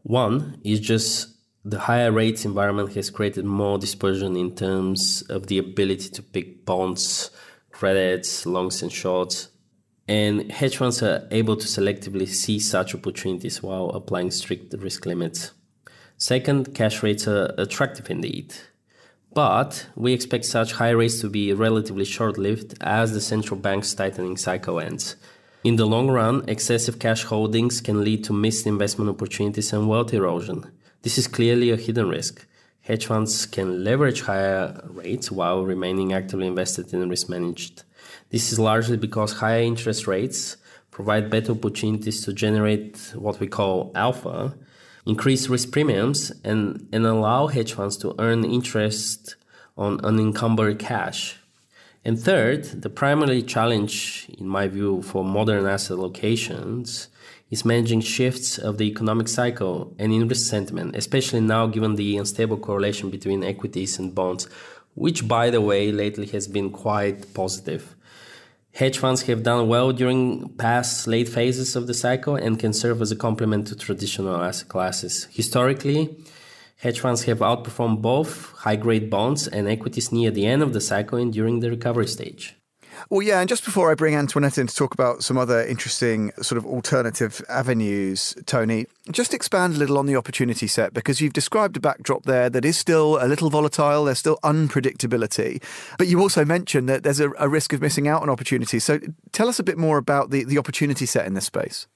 One 0.03 0.61
is 0.63 0.79
just 0.79 1.34
the 1.67 1.79
higher 1.79 2.11
rates 2.11 2.45
environment 2.45 2.93
has 2.93 3.09
created 3.09 3.43
more 3.43 3.79
dispersion 3.79 4.35
in 4.35 4.55
terms 4.55 5.23
of 5.23 5.47
the 5.47 5.57
ability 5.57 6.09
to 6.09 6.21
pick 6.21 6.63
bonds 6.63 7.31
credits, 7.71 8.45
longs 8.45 8.81
and 8.81 8.91
shorts. 8.91 9.49
And 10.07 10.51
hedge 10.51 10.77
funds 10.77 11.01
are 11.01 11.27
able 11.31 11.57
to 11.57 11.67
selectively 11.67 12.27
see 12.27 12.59
such 12.59 12.95
opportunities 12.95 13.61
while 13.61 13.89
applying 13.89 14.31
strict 14.31 14.73
risk 14.77 15.05
limits. 15.05 15.51
Second, 16.17 16.73
cash 16.73 17.03
rates 17.03 17.27
are 17.27 17.53
attractive 17.57 18.09
indeed. 18.09 18.53
But 19.33 19.87
we 19.95 20.13
expect 20.13 20.45
such 20.45 20.73
high 20.73 20.91
rates 20.91 21.19
to 21.21 21.29
be 21.29 21.51
relatively 21.51 22.05
short 22.05 22.37
lived 22.37 22.75
as 22.79 23.11
the 23.11 23.19
central 23.19 23.59
bank's 23.59 23.93
tightening 23.93 24.37
cycle 24.37 24.79
ends. 24.79 25.17
In 25.65 25.75
the 25.75 25.87
long 25.87 26.09
run, 26.09 26.45
excessive 26.47 26.99
cash 26.99 27.23
holdings 27.23 27.81
can 27.81 28.03
lead 28.03 28.23
to 28.25 28.33
missed 28.33 28.67
investment 28.67 29.09
opportunities 29.09 29.73
and 29.73 29.89
wealth 29.89 30.13
erosion. 30.13 30.71
This 31.05 31.19
is 31.19 31.27
clearly 31.27 31.69
a 31.69 31.75
hidden 31.75 32.09
risk 32.09 32.47
hedge 32.81 33.05
funds 33.05 33.45
can 33.45 33.83
leverage 33.83 34.21
higher 34.21 34.81
rates 34.85 35.31
while 35.31 35.63
remaining 35.63 36.13
actively 36.13 36.47
invested 36.47 36.91
in 36.91 37.07
risk 37.07 37.29
managed. 37.29 37.83
This 38.31 38.51
is 38.51 38.57
largely 38.57 38.97
because 38.97 39.33
higher 39.33 39.61
interest 39.61 40.07
rates 40.07 40.57
provide 40.89 41.29
better 41.29 41.51
opportunities 41.51 42.25
to 42.25 42.33
generate 42.33 43.13
what 43.13 43.39
we 43.39 43.45
call 43.45 43.91
alpha, 43.93 44.55
increase 45.05 45.47
risk 45.47 45.71
premiums, 45.71 46.31
and, 46.43 46.89
and 46.91 47.05
allow 47.05 47.45
hedge 47.45 47.73
funds 47.73 47.97
to 47.97 48.15
earn 48.17 48.43
interest 48.43 49.35
on 49.77 50.03
unencumbered 50.03 50.79
cash. 50.79 51.37
And 52.03 52.19
third, 52.19 52.81
the 52.81 52.89
primary 52.89 53.43
challenge, 53.43 54.25
in 54.39 54.47
my 54.47 54.67
view, 54.67 55.03
for 55.03 55.23
modern 55.23 55.67
asset 55.67 55.97
allocations 55.99 57.09
is 57.49 57.65
managing 57.65 58.01
shifts 58.01 58.57
of 58.57 58.77
the 58.77 58.85
economic 58.85 59.27
cycle 59.27 59.95
and 59.99 60.11
interest 60.11 60.47
sentiment, 60.47 60.95
especially 60.95 61.41
now 61.41 61.67
given 61.67 61.95
the 61.95 62.17
unstable 62.17 62.57
correlation 62.57 63.09
between 63.09 63.43
equities 63.43 63.99
and 63.99 64.15
bonds, 64.15 64.47
which, 64.95 65.27
by 65.27 65.49
the 65.49 65.61
way, 65.61 65.91
lately 65.91 66.25
has 66.27 66.47
been 66.47 66.71
quite 66.71 67.33
positive. 67.33 67.95
Hedge 68.73 68.97
funds 68.97 69.21
have 69.23 69.43
done 69.43 69.69
well 69.69 69.93
during 69.93 70.49
past 70.57 71.07
late 71.07 71.29
phases 71.29 71.77
of 71.77 71.87
the 71.87 71.93
cycle 71.93 72.35
and 72.35 72.59
can 72.59 72.73
serve 72.73 73.01
as 73.01 73.11
a 73.11 73.15
complement 73.15 73.67
to 73.67 73.75
traditional 73.75 74.35
asset 74.35 74.67
classes. 74.67 75.29
Historically, 75.31 76.17
hedge 76.77 76.99
funds 76.99 77.23
have 77.23 77.39
outperformed 77.39 78.01
both 78.01 78.51
high 78.51 78.75
grade 78.75 79.09
bonds 79.09 79.47
and 79.47 79.69
equities 79.69 80.11
near 80.11 80.29
the 80.29 80.45
end 80.45 80.61
of 80.61 80.73
the 80.73 80.81
cycle 80.81 81.17
and 81.17 81.31
during 81.31 81.61
the 81.61 81.69
recovery 81.69 82.07
stage. 82.07 82.55
Well, 83.09 83.21
yeah, 83.21 83.39
and 83.39 83.49
just 83.49 83.65
before 83.65 83.91
I 83.91 83.95
bring 83.95 84.15
Antoinette 84.15 84.57
in 84.57 84.67
to 84.67 84.75
talk 84.75 84.93
about 84.93 85.23
some 85.23 85.37
other 85.37 85.63
interesting 85.63 86.31
sort 86.41 86.57
of 86.57 86.65
alternative 86.65 87.41
avenues, 87.49 88.35
Tony, 88.45 88.87
just 89.11 89.33
expand 89.33 89.75
a 89.75 89.77
little 89.77 89.97
on 89.97 90.05
the 90.05 90.15
opportunity 90.15 90.67
set 90.67 90.93
because 90.93 91.21
you've 91.21 91.33
described 91.33 91.77
a 91.77 91.79
backdrop 91.79 92.23
there 92.23 92.49
that 92.49 92.65
is 92.65 92.77
still 92.77 93.23
a 93.23 93.27
little 93.27 93.49
volatile, 93.49 94.05
there's 94.05 94.19
still 94.19 94.39
unpredictability, 94.43 95.61
but 95.97 96.07
you 96.07 96.19
also 96.19 96.43
mentioned 96.45 96.89
that 96.89 97.03
there's 97.03 97.19
a, 97.19 97.31
a 97.37 97.49
risk 97.49 97.73
of 97.73 97.81
missing 97.81 98.07
out 98.07 98.21
on 98.21 98.29
opportunities. 98.29 98.83
So 98.83 98.99
tell 99.31 99.47
us 99.47 99.59
a 99.59 99.63
bit 99.63 99.77
more 99.77 99.97
about 99.97 100.29
the, 100.29 100.43
the 100.43 100.57
opportunity 100.57 101.05
set 101.05 101.25
in 101.25 101.33
this 101.33 101.45
space. 101.45 101.87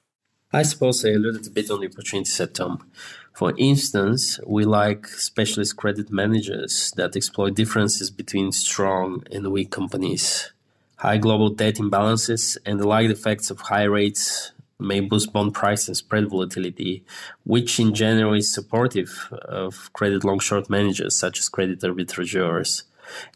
I 0.52 0.64
suppose 0.64 1.06
I 1.06 1.10
alluded 1.10 1.46
a 1.46 1.52
bit 1.52 1.70
on 1.70 1.82
the 1.82 1.88
opportunity 1.88 2.30
set, 2.30 2.56
Tom. 2.56 2.90
For 3.34 3.54
instance, 3.58 4.40
we 4.48 4.66
like 4.66 5.08
specialist 5.08 5.78
credit 5.78 6.12
managers 6.12 6.92
that 6.98 7.16
exploit 7.16 7.54
differences 7.54 8.10
between 8.10 8.52
strong 8.52 9.24
and 9.32 9.52
weak 9.52 9.70
companies. 9.70 10.52
High 11.00 11.18
global 11.18 11.50
debt 11.50 11.76
imbalances 11.76 12.58
and 12.66 12.78
the 12.78 12.86
lagged 12.86 13.10
effects 13.10 13.50
of 13.50 13.62
high 13.62 13.86
rates 13.86 14.52
may 14.82 15.00
boost 15.00 15.32
bond 15.32 15.54
price 15.54 15.88
and 15.88 15.96
spread 15.96 16.30
volatility, 16.30 17.06
which 17.46 17.80
in 17.80 17.94
general 17.94 18.34
is 18.34 18.54
supportive 18.54 19.30
of 19.32 19.94
credit 19.94 20.26
long 20.26 20.40
short 20.40 20.70
managers 20.70 21.16
such 21.16 21.40
as 21.40 21.48
credit 21.48 21.80
arbitrageurs. 21.80 22.84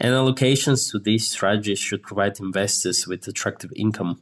And 0.02 0.13
allocations 0.13 0.91
to 0.91 0.99
these 0.99 1.30
strategies 1.30 1.80
should 1.80 2.04
provide 2.04 2.41
investors 2.41 3.08
with 3.08 3.26
attractive 3.30 3.71
income, 3.78 4.19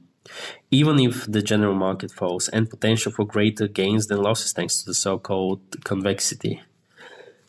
even 0.70 1.00
if 1.00 1.26
the 1.26 1.42
general 1.42 1.74
market 1.74 2.12
falls, 2.12 2.48
and 2.50 2.70
potential 2.70 3.12
for 3.12 3.26
greater 3.26 3.68
gains 3.68 4.06
than 4.06 4.22
losses 4.22 4.54
thanks 4.54 4.78
to 4.78 4.86
the 4.86 4.94
so 4.94 5.18
called 5.18 5.62
convexity. 5.84 6.62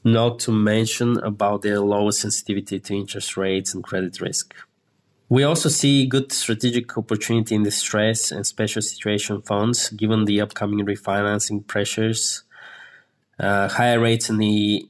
Not 0.05 0.39
to 0.41 0.53
mention 0.53 1.19
about 1.19 1.61
their 1.61 1.81
lower 1.81 2.13
sensitivity 2.13 2.81
to 2.81 2.97
interest 2.97 3.37
rates 3.37 3.75
and 3.75 3.85
credit 3.85 4.23
risk. 4.23 4.55
We 5.33 5.45
also 5.45 5.71
see 5.71 6.05
good 6.05 6.31
strategic 6.31 6.99
opportunity 6.99 7.55
in 7.55 7.63
the 7.63 7.71
stress 7.71 8.33
and 8.33 8.47
special 8.47 8.83
situation 8.83 9.41
funds, 9.41 9.89
given 9.89 10.27
the 10.27 10.43
upcoming 10.43 10.85
refinancing 10.85 11.67
pressures. 11.67 12.43
Uh, 13.41 13.67
higher 13.67 13.99
rates 13.99 14.29
in 14.29 14.37
the 14.37 14.87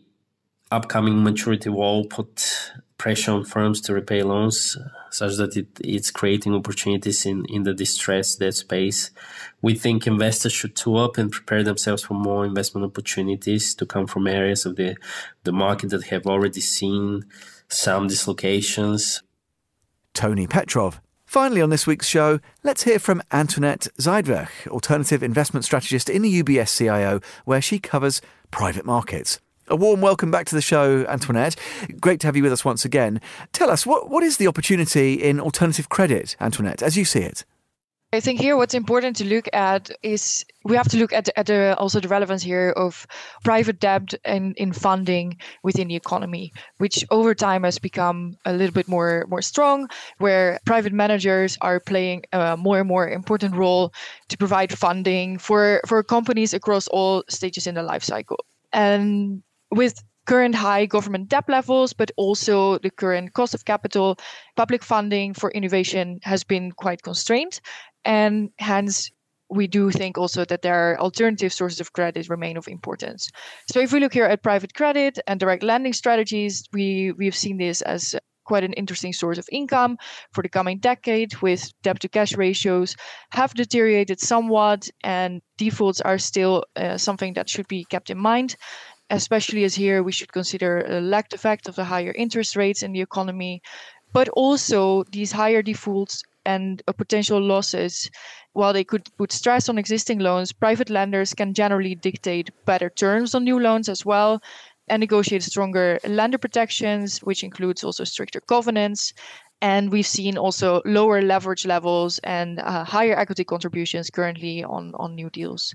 upcoming 0.73 1.23
maturity 1.23 1.69
wall 1.69 2.07
put 2.07 2.73
pressure 2.99 3.31
on 3.31 3.45
firms 3.45 3.81
to 3.83 3.95
repay 3.95 4.25
loans, 4.25 4.77
such 5.13 5.37
that 5.37 5.57
it, 5.57 5.69
it's 5.79 6.11
creating 6.11 6.57
opportunities 6.57 7.25
in, 7.25 7.45
in 7.45 7.63
the 7.63 7.73
distressed 7.73 8.41
debt 8.41 8.55
space. 8.55 9.13
We 9.61 9.77
think 9.77 10.09
investors 10.09 10.53
should 10.53 10.75
tool 10.75 10.99
up 10.99 11.19
and 11.19 11.31
prepare 11.31 11.63
themselves 11.63 12.03
for 12.03 12.15
more 12.15 12.45
investment 12.45 12.85
opportunities 12.85 13.77
to 13.77 13.87
come 13.87 14.09
from 14.09 14.27
areas 14.27 14.67
of 14.67 14.75
the, 14.75 14.97
the 15.45 15.53
market 15.53 15.91
that 15.91 16.07
have 16.07 16.27
already 16.27 16.63
seen 16.63 17.27
some 17.69 18.09
dislocations 18.09 19.23
Tony 20.14 20.46
Petrov. 20.46 21.01
Finally, 21.27 21.62
on 21.62 21.70
this 21.70 21.87
week's 21.87 22.07
show, 22.07 22.40
let's 22.62 22.83
hear 22.83 22.98
from 22.98 23.22
Antoinette 23.33 23.88
Zuidweg, 23.98 24.48
alternative 24.68 25.22
investment 25.22 25.64
strategist 25.64 26.11
in 26.11 26.22
the 26.22 26.42
UBS 26.42 26.77
CIO, 26.77 27.20
where 27.44 27.62
she 27.62 27.79
covers 27.79 28.20
private 28.51 28.85
markets. 28.85 29.40
A 29.68 29.77
warm 29.77 30.01
welcome 30.03 30.31
back 30.31 30.44
to 30.46 30.55
the 30.55 30.61
show, 30.61 31.07
Antoinette. 31.07 31.57
Great 32.01 32.20
to 32.20 32.27
have 32.27 32.37
you 32.37 32.42
with 32.42 32.53
us 32.53 32.64
once 32.64 32.85
again. 32.85 33.20
Tell 33.53 33.70
us, 33.70 33.87
what, 33.87 34.11
what 34.11 34.22
is 34.22 34.37
the 34.37 34.46
opportunity 34.46 35.14
in 35.14 35.40
alternative 35.40 35.88
credit, 35.88 36.37
Antoinette, 36.40 36.83
as 36.83 36.96
you 36.96 37.05
see 37.05 37.20
it? 37.20 37.44
I 38.14 38.20
think 38.20 38.40
here 38.40 38.59
what's 38.59 38.75
important 38.75 39.16
to 39.16 39.25
look 39.25 39.48
at 39.55 39.90
is 40.03 40.44
we 40.64 40.77
have 40.77 40.88
to 40.90 40.98
look 40.98 41.14
at, 41.14 41.31
at 41.35 41.46
the, 41.46 41.75
also 41.79 41.98
the 41.98 42.09
relevance 42.09 42.42
here 42.42 42.75
of 42.77 43.07
private 43.42 43.81
debt 43.81 44.12
and 44.27 44.55
in 44.59 44.75
funding 44.75 45.38
within 45.62 45.88
the 45.88 45.96
economy, 45.96 46.53
which 46.77 47.07
over 47.11 47.35
time 47.35 47.62
has 47.62 47.79
become 47.79 48.37
a 48.44 48.53
little 48.53 48.75
bit 48.75 48.87
more 48.87 49.25
more 49.31 49.40
strong, 49.40 49.88
where 50.18 50.59
private 50.66 50.92
managers 50.92 51.57
are 51.62 51.81
playing 51.81 52.25
a 52.35 52.55
more 52.55 52.81
and 52.81 52.88
more 52.88 53.09
important 53.09 53.57
role 53.57 53.94
to 54.29 54.37
provide 54.37 54.77
funding 54.77 55.38
for 55.38 55.81
for 55.87 56.03
companies 56.03 56.53
across 56.53 56.88
all 56.88 57.25
stages 57.31 57.66
in 57.66 57.77
the 57.77 57.83
life 57.83 58.05
cycle. 58.05 58.44
And 58.75 59.42
with 59.70 60.05
current 60.27 60.55
high 60.55 60.87
government 60.87 61.29
debt 61.29 61.48
levels, 61.48 61.92
but 61.92 62.11
also 62.16 62.79
the 62.79 62.90
current 62.90 63.33
cost 63.33 63.55
of 63.55 63.64
capital, 63.64 64.16
public 64.55 64.85
funding 64.85 65.35
for 65.35 65.51
innovation 65.51 66.20
has 66.22 66.44
been 66.44 66.70
quite 66.72 67.03
constrained 67.03 67.61
and 68.05 68.51
hence 68.59 69.11
we 69.53 69.67
do 69.67 69.91
think 69.91 70.17
also 70.17 70.45
that 70.47 70.62
there 70.62 70.75
are 70.75 71.01
alternative 71.01 71.53
sources 71.53 71.81
of 71.81 71.93
credit 71.93 72.29
remain 72.29 72.57
of 72.57 72.69
importance. 72.69 73.31
So 73.71 73.81
if 73.81 73.93
we 73.93 74.01
look 74.01 74.15
here 74.15 74.25
at 74.25 74.43
private 74.43 74.75
credit 74.75 75.19
and 75.27 75.38
direct 75.38 75.62
lending 75.62 75.93
strategies, 75.93 76.65
we 76.73 77.12
we've 77.12 77.37
seen 77.37 77.59
this 77.59 77.83
as 77.83 78.15
quite 78.45 78.65
an 78.65 78.73
interesting 78.73 79.12
source 79.12 79.38
of 79.38 79.49
income 79.53 79.97
for 80.33 80.43
the 80.43 80.49
coming 80.49 80.79
decade 80.79 81.35
with 81.43 81.73
debt 81.83 82.01
to 82.01 82.09
cash 82.09 82.35
ratios 82.35 82.97
have 83.31 83.55
deteriorated 83.55 84.21
somewhat 84.21 84.88
and 85.05 85.41
defaults 85.59 86.01
are 86.01 86.19
still 86.19 86.65
uh, 86.77 86.97
something 86.97 87.35
that 87.35 87.49
should 87.49 87.69
be 87.69 87.85
kept 87.85 88.11
in 88.11 88.19
mind 88.19 88.57
especially 89.11 89.62
as 89.65 89.75
here 89.75 90.03
we 90.03 90.12
should 90.12 90.33
consider 90.33 90.81
a 90.81 91.01
lagged 91.01 91.35
effect 91.35 91.69
of 91.69 91.77
the 91.77 91.85
higher 91.85 92.12
interest 92.17 92.57
rates 92.57 92.83
in 92.83 92.93
the 92.93 93.01
economy 93.01 93.62
but 94.12 94.29
also 94.31 95.05
these 95.12 95.33
higher 95.33 95.62
defaults 95.62 96.23
and 96.45 96.83
potential 96.97 97.41
losses 97.41 98.11
while 98.53 98.73
they 98.73 98.85
could 98.85 99.09
put 99.17 99.33
stress 99.33 99.69
on 99.69 99.79
existing 99.79 100.19
loans 100.19 100.53
private 100.53 100.91
lenders 100.91 101.35
can 101.35 101.55
generally 101.55 101.95
dictate 101.95 102.51
better 102.67 102.91
terms 102.91 103.35
on 103.35 103.45
new 103.45 103.59
loans 103.59 103.89
as 103.89 104.05
well 104.05 104.41
and 104.89 105.01
negotiate 105.01 105.43
stronger 105.43 105.99
lender 106.05 106.39
protections, 106.39 107.21
which 107.21 107.45
includes 107.45 107.85
also 107.85 108.05
stricter 108.05 108.41
covenants. 108.41 109.13
And 109.61 109.93
we've 109.93 110.07
seen 110.07 110.37
also 110.37 110.83
lower 110.85 111.23
leverage 111.23 111.65
levels 111.65 112.19
and 112.25 112.59
uh, 112.59 112.83
higher 112.83 113.17
equity 113.17 113.45
contributions 113.45 114.11
currently 114.11 114.65
on, 114.65 114.93
on 114.97 115.15
new 115.15 115.31
deals. 115.31 115.73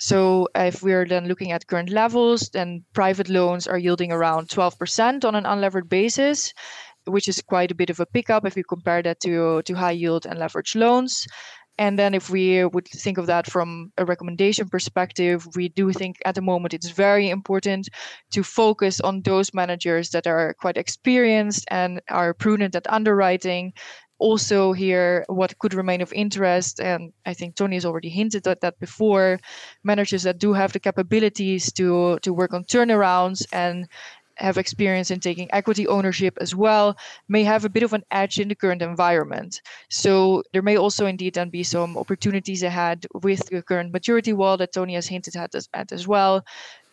So 0.00 0.48
if 0.56 0.82
we're 0.82 1.06
then 1.06 1.28
looking 1.28 1.52
at 1.52 1.68
current 1.68 1.88
levels, 1.88 2.48
then 2.48 2.84
private 2.94 3.28
loans 3.28 3.68
are 3.68 3.78
yielding 3.78 4.10
around 4.10 4.48
12% 4.48 5.24
on 5.24 5.36
an 5.36 5.44
unlevered 5.44 5.88
basis 5.88 6.52
which 7.08 7.28
is 7.28 7.42
quite 7.42 7.70
a 7.70 7.74
bit 7.74 7.90
of 7.90 8.00
a 8.00 8.06
pickup 8.06 8.46
if 8.46 8.56
you 8.56 8.64
compare 8.64 9.02
that 9.02 9.20
to 9.20 9.62
to 9.62 9.74
high 9.74 9.92
yield 9.92 10.26
and 10.26 10.38
leverage 10.38 10.74
loans. 10.74 11.26
And 11.78 11.96
then, 11.96 12.12
if 12.12 12.28
we 12.28 12.64
would 12.64 12.88
think 12.88 13.18
of 13.18 13.26
that 13.26 13.46
from 13.46 13.92
a 13.96 14.04
recommendation 14.04 14.68
perspective, 14.68 15.46
we 15.54 15.68
do 15.68 15.92
think 15.92 16.16
at 16.24 16.34
the 16.34 16.42
moment 16.42 16.74
it's 16.74 16.90
very 16.90 17.30
important 17.30 17.88
to 18.32 18.42
focus 18.42 19.00
on 19.00 19.22
those 19.22 19.54
managers 19.54 20.10
that 20.10 20.26
are 20.26 20.54
quite 20.60 20.76
experienced 20.76 21.64
and 21.70 22.00
are 22.10 22.34
prudent 22.34 22.74
at 22.74 22.92
underwriting. 22.92 23.72
Also, 24.18 24.72
here, 24.72 25.24
what 25.28 25.56
could 25.60 25.72
remain 25.74 26.00
of 26.00 26.12
interest, 26.12 26.80
and 26.80 27.12
I 27.24 27.34
think 27.34 27.54
Tony 27.54 27.76
has 27.76 27.84
already 27.84 28.08
hinted 28.08 28.48
at 28.48 28.60
that 28.62 28.80
before, 28.80 29.38
managers 29.84 30.24
that 30.24 30.38
do 30.40 30.52
have 30.54 30.72
the 30.72 30.80
capabilities 30.80 31.72
to 31.74 32.18
to 32.22 32.34
work 32.34 32.52
on 32.52 32.64
turnarounds 32.64 33.46
and 33.52 33.86
have 34.38 34.58
experience 34.58 35.10
in 35.10 35.20
taking 35.20 35.48
equity 35.52 35.86
ownership 35.86 36.36
as 36.40 36.54
well 36.54 36.96
may 37.28 37.44
have 37.44 37.64
a 37.64 37.68
bit 37.68 37.82
of 37.82 37.92
an 37.92 38.04
edge 38.10 38.38
in 38.38 38.48
the 38.48 38.54
current 38.54 38.82
environment. 38.82 39.60
So 39.90 40.42
there 40.52 40.62
may 40.62 40.76
also 40.76 41.06
indeed 41.06 41.34
then 41.34 41.50
be 41.50 41.62
some 41.62 41.96
opportunities 41.96 42.62
ahead 42.62 43.06
with 43.22 43.46
the 43.48 43.62
current 43.62 43.92
maturity 43.92 44.32
wall 44.32 44.56
that 44.58 44.72
Tony 44.72 44.94
has 44.94 45.06
hinted 45.08 45.36
at 45.36 45.54
as, 45.54 45.68
at 45.74 45.92
as 45.92 46.06
well 46.06 46.44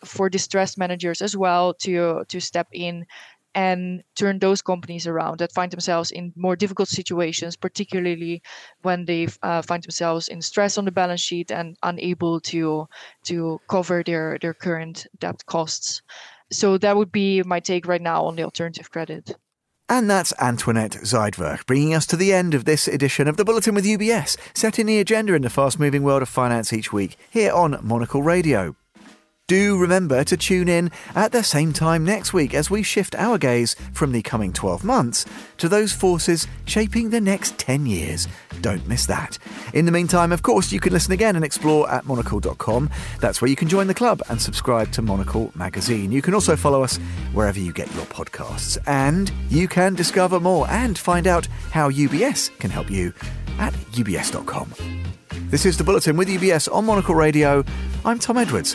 for 0.04 0.28
distressed 0.28 0.78
managers 0.78 1.22
as 1.22 1.36
well 1.36 1.74
to 1.74 2.24
to 2.28 2.40
step 2.40 2.68
in 2.72 3.06
and 3.54 4.04
turn 4.14 4.38
those 4.38 4.60
companies 4.60 5.06
around 5.06 5.38
that 5.38 5.50
find 5.50 5.72
themselves 5.72 6.10
in 6.10 6.30
more 6.36 6.54
difficult 6.56 6.88
situations, 6.88 7.56
particularly 7.56 8.42
when 8.82 9.06
they 9.06 9.26
uh, 9.42 9.62
find 9.62 9.82
themselves 9.82 10.28
in 10.28 10.42
stress 10.42 10.76
on 10.76 10.84
the 10.84 10.92
balance 10.92 11.22
sheet 11.22 11.50
and 11.50 11.74
unable 11.82 12.38
to 12.38 12.86
to 13.24 13.58
cover 13.68 14.02
their 14.04 14.38
their 14.42 14.52
current 14.52 15.06
debt 15.18 15.42
costs. 15.46 16.02
So 16.50 16.78
that 16.78 16.96
would 16.96 17.12
be 17.12 17.42
my 17.42 17.60
take 17.60 17.86
right 17.86 18.00
now 18.00 18.24
on 18.24 18.36
the 18.36 18.44
alternative 18.44 18.90
credit. 18.90 19.36
And 19.88 20.10
that's 20.10 20.32
Antoinette 20.40 20.92
Zuidweg, 21.02 21.64
bringing 21.66 21.94
us 21.94 22.06
to 22.06 22.16
the 22.16 22.32
end 22.32 22.54
of 22.54 22.64
this 22.64 22.88
edition 22.88 23.28
of 23.28 23.36
the 23.36 23.44
Bulletin 23.44 23.74
with 23.74 23.84
UBS, 23.84 24.36
setting 24.52 24.86
the 24.86 24.98
agenda 24.98 25.34
in 25.34 25.42
the 25.42 25.50
fast 25.50 25.78
moving 25.78 26.02
world 26.02 26.22
of 26.22 26.28
finance 26.28 26.72
each 26.72 26.92
week 26.92 27.16
here 27.30 27.52
on 27.52 27.78
Monocle 27.82 28.22
Radio. 28.22 28.74
Do 29.48 29.78
remember 29.78 30.24
to 30.24 30.36
tune 30.36 30.68
in 30.68 30.90
at 31.14 31.30
the 31.30 31.44
same 31.44 31.72
time 31.72 32.04
next 32.04 32.32
week 32.32 32.52
as 32.52 32.68
we 32.68 32.82
shift 32.82 33.14
our 33.14 33.38
gaze 33.38 33.76
from 33.92 34.10
the 34.10 34.20
coming 34.20 34.52
12 34.52 34.82
months 34.82 35.24
to 35.58 35.68
those 35.68 35.92
forces 35.92 36.48
shaping 36.64 37.10
the 37.10 37.20
next 37.20 37.56
10 37.56 37.86
years. 37.86 38.26
Don't 38.60 38.84
miss 38.88 39.06
that. 39.06 39.38
In 39.72 39.86
the 39.86 39.92
meantime, 39.92 40.32
of 40.32 40.42
course, 40.42 40.72
you 40.72 40.80
can 40.80 40.92
listen 40.92 41.12
again 41.12 41.36
and 41.36 41.44
explore 41.44 41.88
at 41.88 42.06
monocle.com. 42.06 42.90
That's 43.20 43.40
where 43.40 43.48
you 43.48 43.54
can 43.54 43.68
join 43.68 43.86
the 43.86 43.94
club 43.94 44.20
and 44.28 44.42
subscribe 44.42 44.90
to 44.90 45.00
Monocle 45.02 45.52
magazine. 45.54 46.10
You 46.10 46.22
can 46.22 46.34
also 46.34 46.56
follow 46.56 46.82
us 46.82 46.96
wherever 47.32 47.60
you 47.60 47.72
get 47.72 47.94
your 47.94 48.06
podcasts. 48.06 48.78
And 48.88 49.30
you 49.48 49.68
can 49.68 49.94
discover 49.94 50.40
more 50.40 50.68
and 50.70 50.98
find 50.98 51.28
out 51.28 51.46
how 51.70 51.88
UBS 51.88 52.50
can 52.58 52.70
help 52.70 52.90
you 52.90 53.12
at 53.60 53.72
ubs.com. 53.92 54.72
This 55.50 55.64
is 55.64 55.78
the 55.78 55.84
Bulletin 55.84 56.16
with 56.16 56.26
UBS 56.26 56.68
on 56.74 56.84
Monocle 56.84 57.14
Radio. 57.14 57.62
I'm 58.04 58.18
Tom 58.18 58.38
Edwards. 58.38 58.74